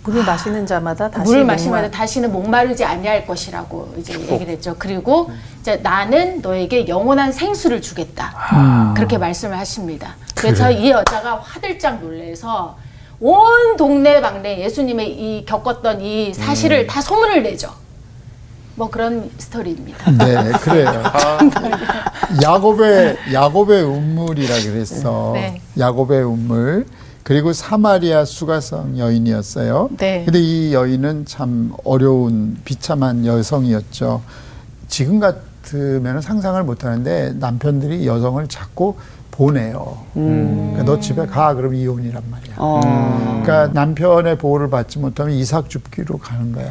[0.03, 4.75] 물을 마시는 자마다 다시 물을 마시면 다시는 목마르지 아니할 것이라고 이제 얘기를 했죠.
[4.79, 5.31] 그리고
[5.61, 8.93] 이제 나는 너에게 영원한 생수를 주겠다.
[8.97, 10.17] 그렇게 말씀을 하십니다.
[10.35, 12.77] 그래서 이 여자가 화들짝 놀래서
[13.21, 17.71] 온 동네 방네 예수님의 이 겪었던 이 사실을 다 소문을 내죠.
[18.81, 20.11] 뭐 그런 스토리입니다.
[20.13, 21.03] 네, 그래요.
[22.43, 25.33] 야곱의 야곱의 운물이라 그랬어.
[25.35, 25.61] 네.
[25.79, 26.87] 야곱의 운물.
[27.23, 29.91] 그리고 사마리아 수가성 여인이었어요.
[29.99, 30.25] 네.
[30.25, 34.23] 근데 이 여인은 참 어려운 비참한 여성이었죠.
[34.89, 38.95] 지금 같으면 상상을 못 하는데 남편들이 여성을 자꾸
[39.41, 39.97] 보내요.
[40.13, 42.57] 그러니까 너 집에 가 그럼 이혼이란 말이야.
[42.57, 46.71] 그러니까 남편의 보호를 받지 못하면 이삭 줍기로 가는 거야.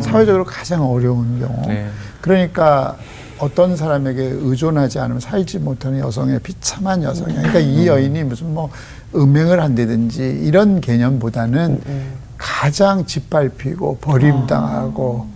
[0.00, 1.68] 사회적으로 가장 어려운 경우.
[1.68, 1.86] 네.
[2.20, 2.96] 그러니까
[3.38, 7.36] 어떤 사람에게 의존하지 않으면 살지 못하는 여성의 비참한 여성이야.
[7.36, 8.68] 그러니까 이 여인이 무슨 뭐
[9.14, 11.80] 음행을 한다든지 이런 개념보다는
[12.36, 15.28] 가장 짓밟히고 버림당하고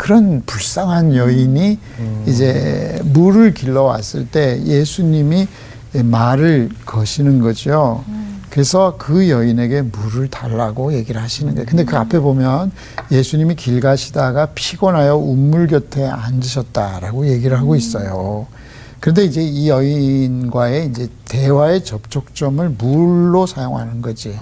[0.00, 1.78] 그런 불쌍한 여인이
[2.26, 5.46] 이제 물을 길러 왔을 때 예수님이
[5.92, 8.02] 말을 거시는 거죠.
[8.48, 11.66] 그래서 그 여인에게 물을 달라고 얘기를 하시는 거예요.
[11.68, 12.72] 근데 그 앞에 보면
[13.12, 18.46] 예수님이 길 가시다가 피곤하여 운물 곁에 앉으셨다라고 얘기를 하고 있어요.
[19.00, 24.34] 그런데 이제 이 여인과의 이제 대화의 접촉점을 물로 사용하는 거지.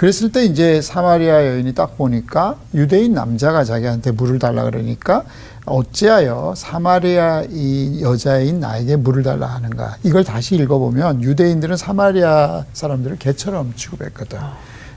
[0.00, 5.24] 그랬을 때 이제 사마리아 여인이 딱 보니까 유대인 남자가 자기한테 물을 달라 그러니까
[5.66, 9.98] 어찌하여 사마리아 이 여자인 나에게 물을 달라 하는가.
[10.02, 14.38] 이걸 다시 읽어보면 유대인들은 사마리아 사람들을 개처럼 취급했거든.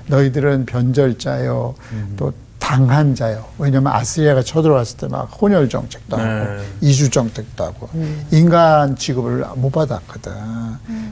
[0.07, 1.75] 너희들은 변절자요,
[2.15, 2.31] 또
[2.63, 3.43] 당한 자요.
[3.59, 6.63] 왜냐면 아스리아가 쳐들어왔을 때 막 혼혈 정책도 하고 네.
[6.79, 7.89] 이주 정책도 하고
[8.31, 10.31] 인간 취급을 못 받았거든.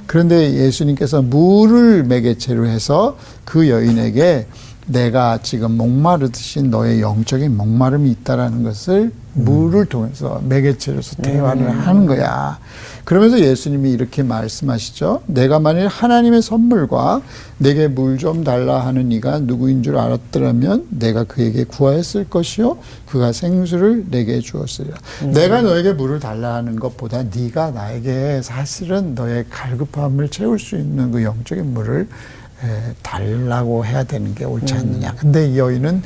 [0.08, 4.48] 그런데 예수님께서 물을 매개체로 해서 그 여인에게
[4.88, 12.60] 내가 지금 목마르듯이 너의 영적인 목마름이 있다라는 것을 물을 통해서 매개체로서 대화를 하는 거야.
[13.06, 15.24] 그러면서 예수님이 이렇게 말씀하시죠.
[15.26, 17.22] 내가 만일 하나님의 선물과
[17.58, 24.06] 내게 물 좀 달라 하는 이가 누구인 줄 알았더라면 내가 그에게 구하였을 것이요 그가 생수를
[24.12, 24.98] 내게 주었으리라.
[25.34, 31.24] 내가 너에게 물을 달라 하는 것보다 네가 나에게 사실은 너의 갈급함을 채울 수 있는 그
[31.24, 32.08] 영적인 물을
[32.64, 35.16] 에, 달라고 해야 되는 게 옳지 않느냐.
[35.16, 36.04] 근데 이 여인은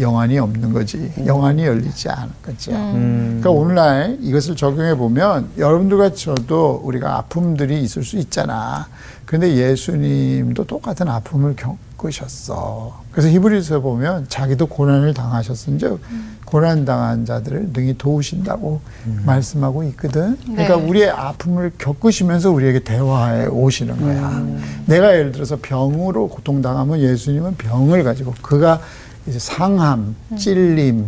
[0.00, 1.12] 영안이 없는 거지.
[1.24, 2.70] 영안이 열리지 않은 거죠.
[2.72, 8.88] 그러니까 오늘날 이것을 적용해 보면 여러분들과 저도 우리가 아픔들이 있을 수 있잖아.
[9.26, 13.00] 그런데 예수님도 똑같은 아픔을 겪으셨어.
[13.12, 16.00] 그래서 히브리서 보면 자기도 고난을 당하셨은즉
[16.44, 18.80] 고난 당한 자들을 능히 도우신다고
[19.24, 20.36] 말씀하고 있거든.
[20.44, 20.82] 그러니까 네.
[20.82, 24.44] 우리의 아픔을 겪으시면서 우리에게 대화해 오시는 거야.
[24.86, 28.80] 내가 예를 들어서 병으로 고통당하면 예수님은 병을 가지고 그가
[29.26, 31.06] 이제 상함, 찔림,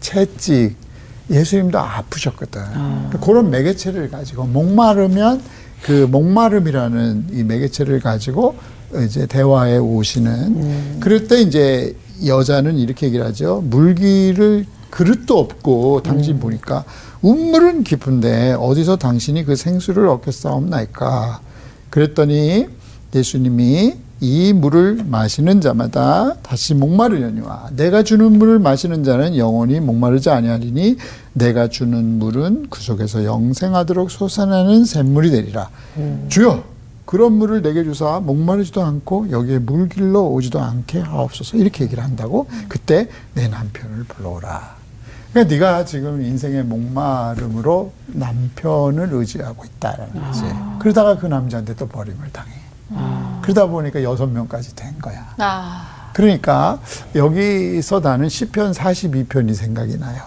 [0.00, 0.76] 채찍,
[1.30, 2.62] 예수님도 아프셨거든.
[3.20, 5.42] 그런 매개체를 가지고 목마르면
[5.82, 8.56] 그 목마름이라는 이 매개체를 가지고
[9.04, 11.94] 이제 대화에 오시는 그럴 때 이제
[12.24, 13.62] 여자는 이렇게 얘기를 하죠.
[13.66, 16.84] 물기를 그릇도 없고 당신 보니까
[17.20, 21.40] 운물은 깊은데 어디서 당신이 그 생수를 얻겠사옵나이까.
[21.90, 22.66] 그랬더니
[23.14, 30.96] 예수님이 이 물을 마시는 자마다 다시 목마르려니와 내가 주는 물을 마시는 자는 영원히 목마르지 아니하리니
[31.34, 35.70] 내가 주는 물은 그 속에서 영생하도록 솟아나는 샘물이 되리라.
[36.28, 36.64] 주여
[37.04, 42.48] 그런 물을 내게 주사 목마르지도 않고 여기에 물 길러 오지도 않게 하옵소서 이렇게 얘기를 한다고
[42.68, 44.76] 그때 내 남편을 불러오라.
[45.32, 50.42] 그러니까 네가 지금 인생의 목마름으로 남편을 의지하고 있다라는 거지.
[50.80, 52.50] 그러다가 그 남자한테 또 버림을 당해.
[53.48, 55.32] 그러다 보니까 여섯 명까지 된 거야.
[55.38, 56.78] 아, 그러니까
[57.14, 60.20] 여기서 나는 시편 42편이 생각이 나요.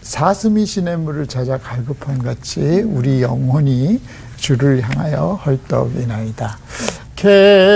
[0.00, 4.00] 사슴이 시냇물을 찾아 갈급한 같이 우리 영혼이
[4.36, 6.56] 주를 향하여 헐떡이나이다.
[7.14, 7.74] 케아얄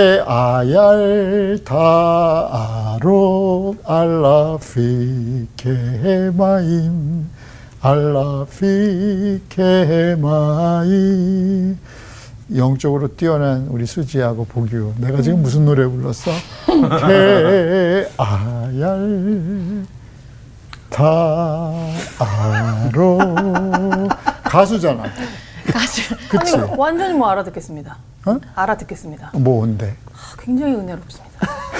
[1.63, 2.95] 타아로
[3.85, 7.29] 알라피 케마임
[7.81, 10.89] 알라피 케마임
[12.55, 16.31] 영적으로 뛰어난 우리 수지하고 보규 내가 지금 무슨 노래 불렀어?
[16.99, 18.09] 케아얄
[20.89, 23.19] 타아로
[24.43, 25.03] 가수잖아.
[25.71, 26.15] 가수.
[26.29, 26.55] 그치?
[26.55, 27.97] 아니, 완전히 뭐 알아듣겠습니다.
[28.25, 28.37] 어?
[28.55, 29.31] 알아듣겠습니다.
[29.33, 29.95] 뭔데?
[30.11, 31.29] 아, 굉장히 은혜롭습니다.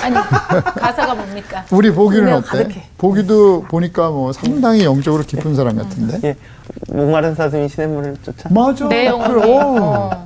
[0.04, 1.66] 아니, 가사가 뭡니까?
[1.72, 2.48] 우리 보기는 어때?
[2.48, 2.84] 가득해.
[2.98, 6.20] 보기도 보니까 뭐 상당히 영적으로 깊은 사람 같은데.
[6.24, 6.36] 예,
[6.88, 8.48] 목마른 사슴이 시냇물을 쫓아.
[8.50, 8.88] 맞아.
[8.88, 9.54] 내 영혼이 그래.
[9.60, 10.26] 어,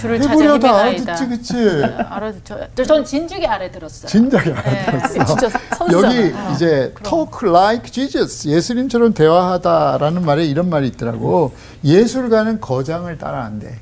[0.00, 1.12] 주를 찾아 해보려 다 헤매나이다.
[1.12, 1.82] 알아듣지, 그치?
[2.08, 2.58] 알아 듣죠.
[2.74, 4.08] 저- 전 진즉에 알아 들었어요.
[4.08, 4.52] 진작에 네.
[4.54, 5.24] 알아 들었어.
[5.36, 5.92] 진짜 선수잖아.
[5.92, 11.52] 여기 이제 talk like Jesus 예수님처럼 대화하다라는 말에 이런 말이 있더라고
[11.84, 13.78] 예술가는 거장을 따라 안 돼.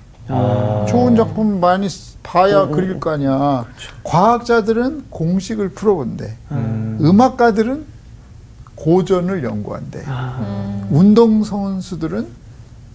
[0.89, 1.87] 좋은 작품 많이
[2.23, 3.65] 봐야 그릴 거 아니야.
[4.03, 6.37] 과학자들은 공식을 풀어본대.
[6.51, 7.85] 음 악가들은
[8.75, 10.05] 고전을 연구한대.
[10.91, 12.27] 운동 선수들은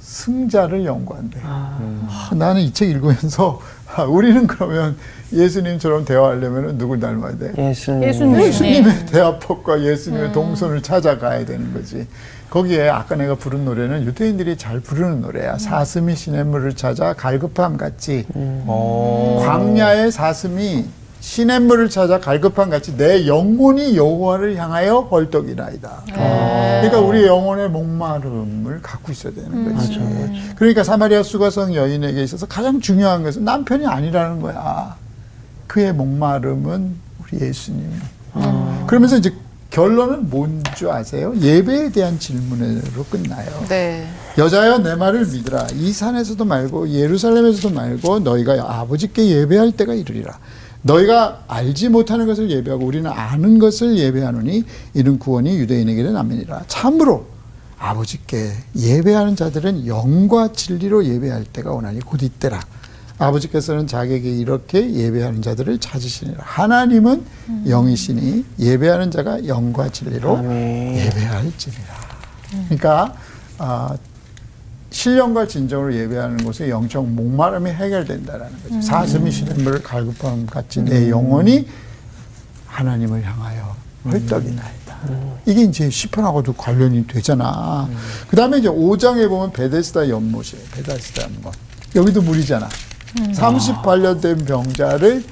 [0.02, 1.40] 승자를 연구한대.
[1.44, 3.60] 아, 나는 이 책 읽으면서
[3.96, 4.96] 아, 우리는 그러면
[5.32, 7.54] 예수님처럼 대화하려면 누굴 닮아야 돼?
[7.58, 8.04] 예수님.
[8.04, 8.42] 예수님.
[8.42, 12.08] 예수님의 대화법과 예수님의 동선을 찾아가야 되는 거지.
[12.50, 15.58] 거기에 아까 내가 부른 노래는 유대인들이 잘 부르는 노래야.
[15.58, 19.42] 사슴이 시냇물을 찾아 갈급함 같이 어.
[19.46, 20.86] 광야의 사슴이
[21.22, 26.04] 시냇물을 찾아 갈급함 같이 내 영혼이 여호와를 향하여 헐떡이나이다.
[26.08, 30.00] 그러니까 우리 영혼의 목마름을 갖고 있어야 되는 거지.
[30.56, 34.96] 그러니까 사마리아 수가성 여인에게 있어서 가장 중요한 것은 남편이 아니라는 거야.
[35.68, 37.88] 그의 목마름은 우리 예수님.
[38.88, 39.32] 그러면서 이제
[39.70, 41.34] 결론은 뭔지 아세요?
[41.40, 43.48] 예배에 대한 질문으로 끝나요.
[43.70, 44.06] 네.
[44.38, 45.68] 여자여 내 말을 믿으라.
[45.76, 50.40] 이 산에서도 말고 예루살렘에서도 말고 너희가 아버지께 예배할 때가 이르리라.
[50.84, 54.64] 너희가 알지 못하는 것을 예배하고 우리는 아는 것을 예배하노니
[54.96, 56.64] 이는 구원이 유대인에게는 아멘이라.
[56.68, 57.26] 참으로
[57.78, 62.60] 아버지께 예배하는 자들은 영과 진리로 예배할 때가 오나니 곧 이때라.
[63.18, 66.40] 아버지께서는 자기에게 이렇게 예배하는 자들을 찾으시니라.
[66.44, 67.24] 하나님은
[67.68, 71.94] 영이시니 예배하는 자가 영과 진리로 예배할지니라.
[72.66, 73.16] 그러니까
[73.60, 73.96] 아,
[74.92, 78.82] 신령과 진정으로 예배하는 곳에 영적 목마름이 해결된다라는 거죠.
[78.82, 81.66] 사슴이 시냇물을 갈급함 같이 내 영혼이
[82.68, 83.76] 하나님을 향하여
[84.06, 84.98] 헐떡이 나이다.
[85.46, 87.90] 이게 이제 시편하고도 관련이 되잖아.
[88.28, 90.64] 그 다음에 이제 5장에 보면 베데스다 연못이에요.
[90.74, 91.54] 베데스다 연못.
[91.96, 92.68] 여기도 물이잖아.
[93.16, 95.24] 38년 된 병자를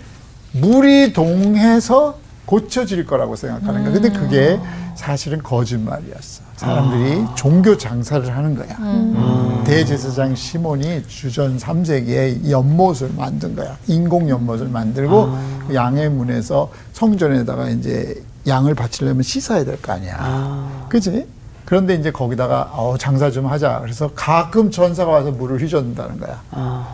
[0.54, 2.18] 물이 동해서
[2.50, 3.94] 고쳐질 거라고 생각하는 거야.
[3.94, 4.60] 근데 그게
[4.96, 6.42] 사실은 거짓말이었어.
[6.56, 9.64] 사람들이 종교 장사를 하는 거야.
[9.66, 13.78] 대제사장 시몬이 주전 3세기에 연못을 만든 거야.
[13.86, 15.30] 인공 연못을 만들고
[15.68, 18.16] 그 양의 문에서 성전에다가 이제
[18.48, 20.88] 양을 바치려면 씻어야 될 거 아니야.
[20.90, 21.28] 그지?
[21.70, 23.82] 그런데 이제 거기다가 어, 장사 좀 하자.
[23.84, 26.42] 그래서 가끔 전사가 와서 물을 휘젓는다는 거야.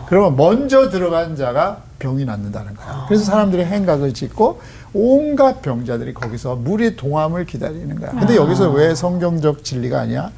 [0.06, 3.06] 그러면 먼저 들어간 자가 병이 낫는다는 거야.
[3.08, 4.60] 그래서 사람들이 행각을 짓고
[4.92, 8.10] 온갖 병자들이 거기서 물이 동함을 기다리는 거야.
[8.10, 10.30] 근데 여기서 왜 성경적 진리가 아니야?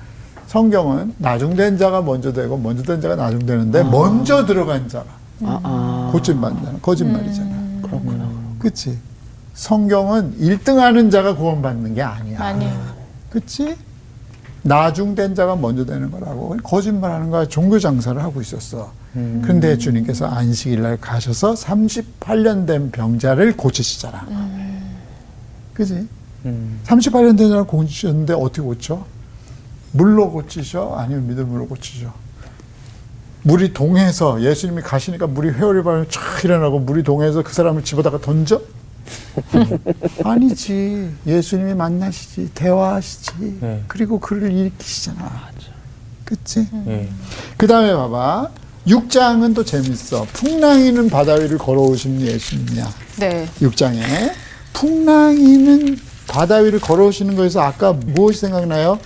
[0.46, 5.06] 성경은 나중된 자가 먼저 되고 먼저 된 자가 나중되는데 먼저 들어간 자가
[5.42, 6.10] 아, 아.
[6.12, 7.50] 고침받는다는 거짓말이잖아.
[7.82, 8.28] 그렇구나.
[8.60, 8.98] 그치?
[9.54, 12.40] 성경은 1등 하는 자가 구원받는 게 아니야.
[12.40, 12.80] 아니에요.
[13.30, 13.76] 그치?
[14.62, 18.92] 나중된 자가 먼저 되는 거라고 거짓말하는 거야 종교 장사를 하고 있었어.
[19.42, 24.26] 그런데 주님께서 안식일 날 가셔서 38년 된 병자를 고치시잖아.
[25.74, 26.06] 그지?
[26.84, 29.04] 38년 된 사람 고치셨는데 어떻게 고쳐?
[29.92, 30.94] 물로 고치셔?
[30.96, 32.12] 아니면 믿음으로 고치셔?
[33.42, 38.60] 물이 동해서 예수님이 가시니까 물이 회오리 발을 쫙 일어나고 물이 동해서 그 사람을 집어다가 던져?
[40.24, 41.10] 아니지.
[41.26, 43.58] 예수님이 만나시지, 대화하시지.
[43.60, 43.82] 네.
[43.88, 45.48] 그리고 그를 일으키시잖아.
[46.24, 46.66] 그치?
[46.86, 47.08] 예.
[47.56, 48.50] 그 다음에 봐봐.
[48.86, 50.26] 6장은 또 재밌어.
[50.32, 52.90] 풍랑이는 바다 위를 걸어오신 예수님이야.
[53.18, 53.48] 네.
[53.60, 54.32] 6장에.
[54.72, 58.98] 풍랑이는 바다 위를 걸어오시는 거에서 아까 무엇이 생각나요?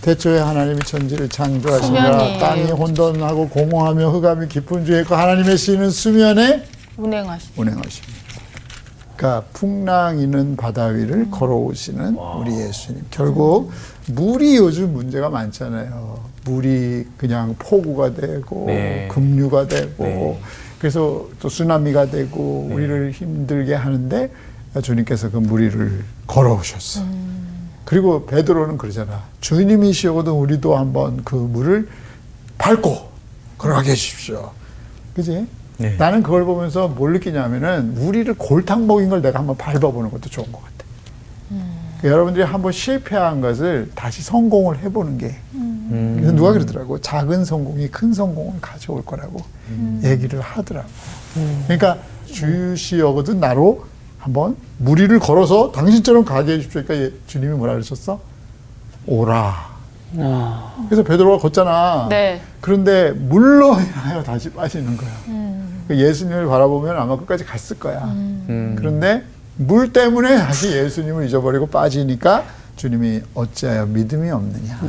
[0.00, 2.38] 대초에 하나님이 천지를 수면이.
[2.38, 6.64] 땅이 혼돈하고 공허하며 흑암이 깊은 주에 있고 하나님의 시는 수면에
[6.96, 7.48] 운행하시.
[7.56, 8.13] 운행하십니다.
[9.16, 13.04] 그러니까 풍랑이는 바다 위를 걸어오시는 우리 예수님.
[13.10, 13.70] 결국
[14.08, 16.18] 물이 요즘 문제가 많잖아요.
[16.44, 19.08] 물이 그냥 폭우가 되고 네.
[19.10, 20.40] 급류가 되고 네.
[20.78, 24.30] 그래서 또 쓰나미가 되고 우리를 힘들게 하는데
[24.82, 27.02] 주님께서 그 무리를 걸어오셨어.
[27.84, 29.22] 그리고 베드로는 그러잖아.
[29.40, 31.88] 주님이시거든 우리도 한번 그 물을
[32.58, 33.08] 밟고
[33.58, 34.50] 걸어가게 해주십시오.
[35.14, 35.46] 그지?
[35.76, 35.96] 네.
[35.98, 40.62] 나는 그걸 보면서 뭘 느끼냐면은 우리를 골탕 먹인 걸 내가 한번 밟아보는 것도 좋은 것
[40.62, 40.74] 같아.
[42.00, 45.36] 그 여러분들이 한번 실패한 것을 다시 성공을 해보는 게.
[46.16, 47.00] 그래서 누가 그러더라고.
[47.00, 49.40] 작은 성공이 큰 성공을 가져올 거라고
[50.02, 50.88] 얘기를 하더라고.
[51.64, 53.84] 그러니까 주시여거든 나로
[54.18, 56.82] 한번 무리를 걸어서 당신처럼 가게 해주십시오.
[56.84, 58.20] 그러니까 예- 주님이 뭐라 그러셨어?
[59.06, 59.73] 오라.
[60.88, 62.06] 그래서 베드로가 걷잖아.
[62.08, 62.40] 네.
[62.60, 65.10] 그런데 물로 인하여 다시 빠지는 거야.
[65.88, 68.04] 그 예수님을 바라보면 아마 끝까지 갔을 거야.
[68.04, 68.74] 음.
[68.78, 69.24] 그런데
[69.56, 72.44] 물 때문에 다시 예수님을 잊어버리고 빠지니까
[72.76, 74.80] 주님이 어찌하여 믿음이 없느냐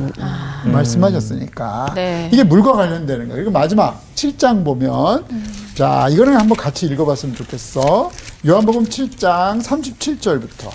[0.64, 2.28] 말씀하셨으니까 네.
[2.32, 3.34] 이게 물과 관련되는 거예요.
[3.34, 5.24] 그리고 마지막 7장 보면
[5.74, 8.10] 자 이거는 한번 같이 읽어봤으면 좋겠어.
[8.46, 10.70] 요한복음 7장 37절부터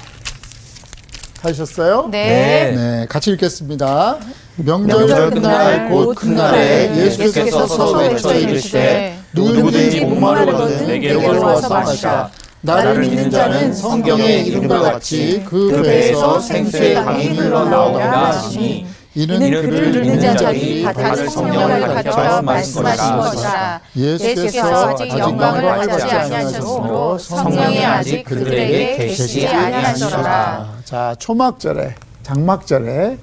[1.41, 2.07] 하셨어요?
[2.11, 2.71] 네.
[2.75, 4.17] 네, 같이 읽겠습니다.
[4.57, 12.29] 명절 끝날 곧 그날에 예수께서 서서 외쳐 이르시되 누구든지 목마르거든 내게로 와서 마시라.
[12.63, 18.85] 나를 믿는 자는 성경의 이름과 같이 그 배에서 생수의 강이 흘러나오리라 하시니
[19.15, 23.81] 이는 그를 믿는 자들이 받을 성령을 가르쳐 말씀하신 것이라.
[23.95, 30.69] 예수께서 아직 영광을 받지 아니하셨으므로 성령이 아직 그들에게 계시지 아니하시더라.
[30.85, 33.17] 자, 초막절에 장막절에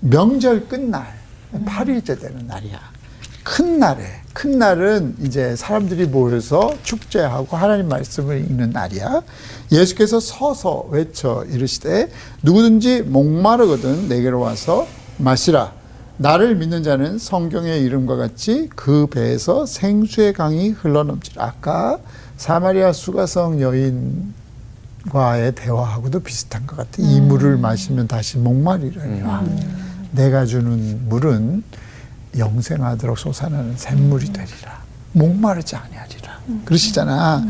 [0.00, 1.14] 명절 끝날
[1.52, 2.78] 8일째 되는 날이야.
[3.42, 9.22] 큰 날에 큰 날은 이제 사람들이 모여서 축제하고 하나님 말씀을 읽는 날이야.
[9.72, 12.10] 예수께서 서서 외쳐 이르시되
[12.42, 14.86] 누구든지 목마르거든 내게로 와서
[15.18, 15.72] 마시라.
[16.16, 21.42] 나를 믿는 자는 성경의 이름과 같이 그 배에서 생수의 강이 흘러넘치라.
[21.42, 21.98] 아까
[22.36, 24.34] 사마리아 수가성 여인
[25.10, 26.90] 과의 대화하고도 비슷한 것 같아.
[26.98, 29.44] 이 물을 마시면 다시 목마르리라.
[30.12, 31.62] 내가 주는 물은
[32.36, 34.80] 영생하도록 솟아나는 샘물이 되리라.
[35.12, 36.40] 목마르지 아니하리라.
[36.64, 37.44] 그러시잖아.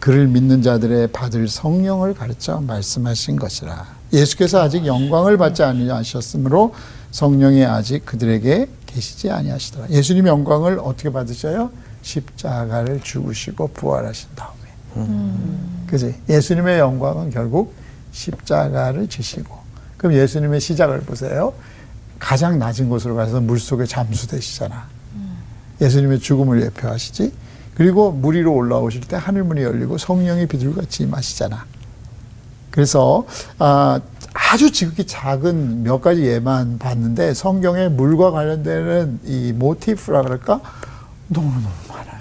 [0.00, 3.86] 그를 믿는 자들의 받을 성령을 가르쳐 말씀하신 것이라.
[4.12, 6.74] 예수께서 아직 영광을 받지 아니하셨으므로
[7.10, 9.90] 성령이 아직 그들에게 계시지 아니하시더라.
[9.90, 11.70] 예수님 영광을 어떻게 받으셔요?
[12.02, 14.58] 십자가를 죽으시고 부활하신 다음에.
[15.86, 16.14] 그지?
[16.28, 17.74] 예수님의 영광은 결국
[18.12, 19.56] 십자가를 지시고.
[19.96, 21.52] 그럼 예수님의 시작을 보세요.
[22.18, 24.86] 가장 낮은 곳으로 가서 물 속에 잠수되시잖아.
[25.80, 27.32] 예수님의 죽음을 예표하시지.
[27.74, 31.64] 그리고 물 위로 올라오실 때 하늘 문이 열리고 성령이 비둘같이 임하시잖아.
[32.70, 33.24] 그래서
[33.58, 34.00] 아,
[34.34, 40.60] 아주 지극히 작은 몇 가지 예만 봤는데 성경에 물과 관련되는 이 모티프라 그럴까
[41.28, 42.18] 너무너무 많아요.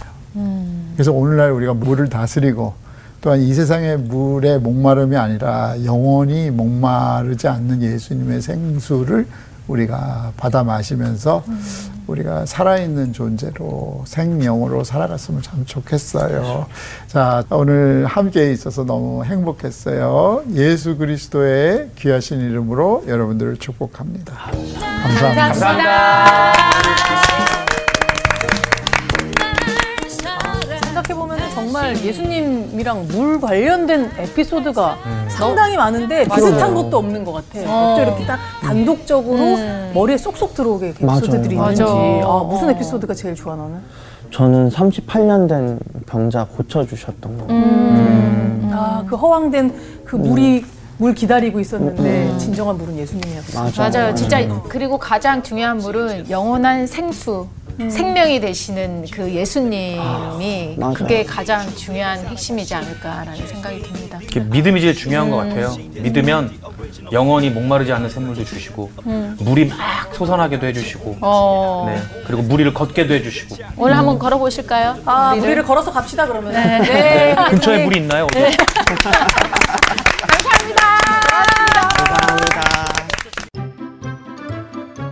[0.94, 2.76] 그래서 오늘날 우리가 물을 다스리고
[3.22, 9.28] 또한 이 세상의 물의 목마름이 아니라 영원히 목마르지 않는 예수님의 생수를
[9.68, 11.44] 우리가 받아 마시면서
[12.08, 16.68] 우리가 살아있는 존재로 생명으로 살아갔으면 참 좋겠어요.
[17.08, 20.44] 자, 오늘 함께 있어서 너무 행복했어요.
[20.54, 24.34] 예수 그리스도의 귀하신 이름으로 여러분들을 축복합니다.
[25.04, 25.54] 감사합니다.
[25.54, 27.67] 생각해보면
[31.88, 34.98] 정말 예수님이랑 물 관련된 에피소드가
[35.30, 37.94] 상당히 많은데 비슷한 것도 없는 것 같아.
[37.94, 39.58] 어째 이렇게 딱 단독적으로
[39.94, 41.20] 머리에 쏙쏙 들어오게 맞아요.
[41.20, 41.82] 에피소드들이 있는지.
[41.84, 41.94] 맞아.
[41.94, 43.80] 아, 무슨 에피소드가 제일 좋아, 너는?
[44.32, 47.48] 저는 38년 된 병자 고쳐주셨던 거.
[48.74, 49.74] 아, 그 허황된
[50.04, 50.66] 그 물이
[50.98, 53.60] 물 기다리고 있었는데 진정한 물은 예수님이었어.
[53.60, 53.72] 맞아요.
[53.92, 54.16] 맞아요.
[54.16, 57.48] 진짜 그리고 가장 중요한 물은 영원한 생수.
[57.90, 60.94] 생명이 되시는 그 예수님이 맞아요.
[60.96, 64.20] 그게 가장 중요한 핵심이지 않을까라는 생각이 듭니다.
[64.50, 65.76] 믿음이 제일 중요한 것 같아요.
[65.94, 66.52] 믿으면
[67.12, 68.92] 영원히 목마르지 않는 샘물도 주시고
[69.40, 69.78] 물이 막
[70.14, 74.98] 솟아나게도 해주시고 어, 네 그리고 무리를 걷게도 해주시고 오늘 한번 걸어보실까요?
[75.06, 75.48] 아, 우리를?
[75.48, 76.54] 우리를 걸어서 갑시다 그러면.
[76.54, 77.36] 네.
[77.50, 78.26] 근처에 물이 있나요?
[78.26, 78.40] 어디?
[78.58, 79.28] 감사합니다.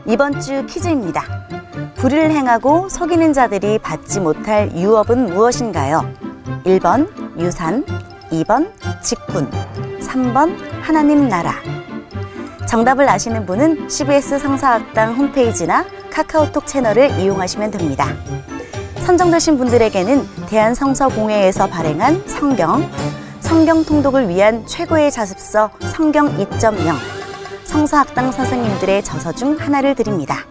[0.07, 1.23] 이번 주 퀴즈입니다.
[2.05, 6.07] 불의를 행하고 속이는 자들이 받지 못할 유업은 무엇인가요?
[6.63, 7.83] 1번 유산,
[8.29, 9.49] 2번 직분,
[10.01, 11.55] 3번 하나님 나라.
[12.67, 18.05] 정답을 아시는 분은 CBS 성사학당 홈페이지나 카카오톡 채널을 이용하시면 됩니다.
[18.97, 22.87] 선정되신 분들에게는 대한성서공회에서 발행한 성경,
[23.39, 26.95] 성경 통독을 위한 최고의 자습서 성경 2.0,
[27.63, 30.45] 성서학당 선생님들의 저서 중 하나를 드립니다.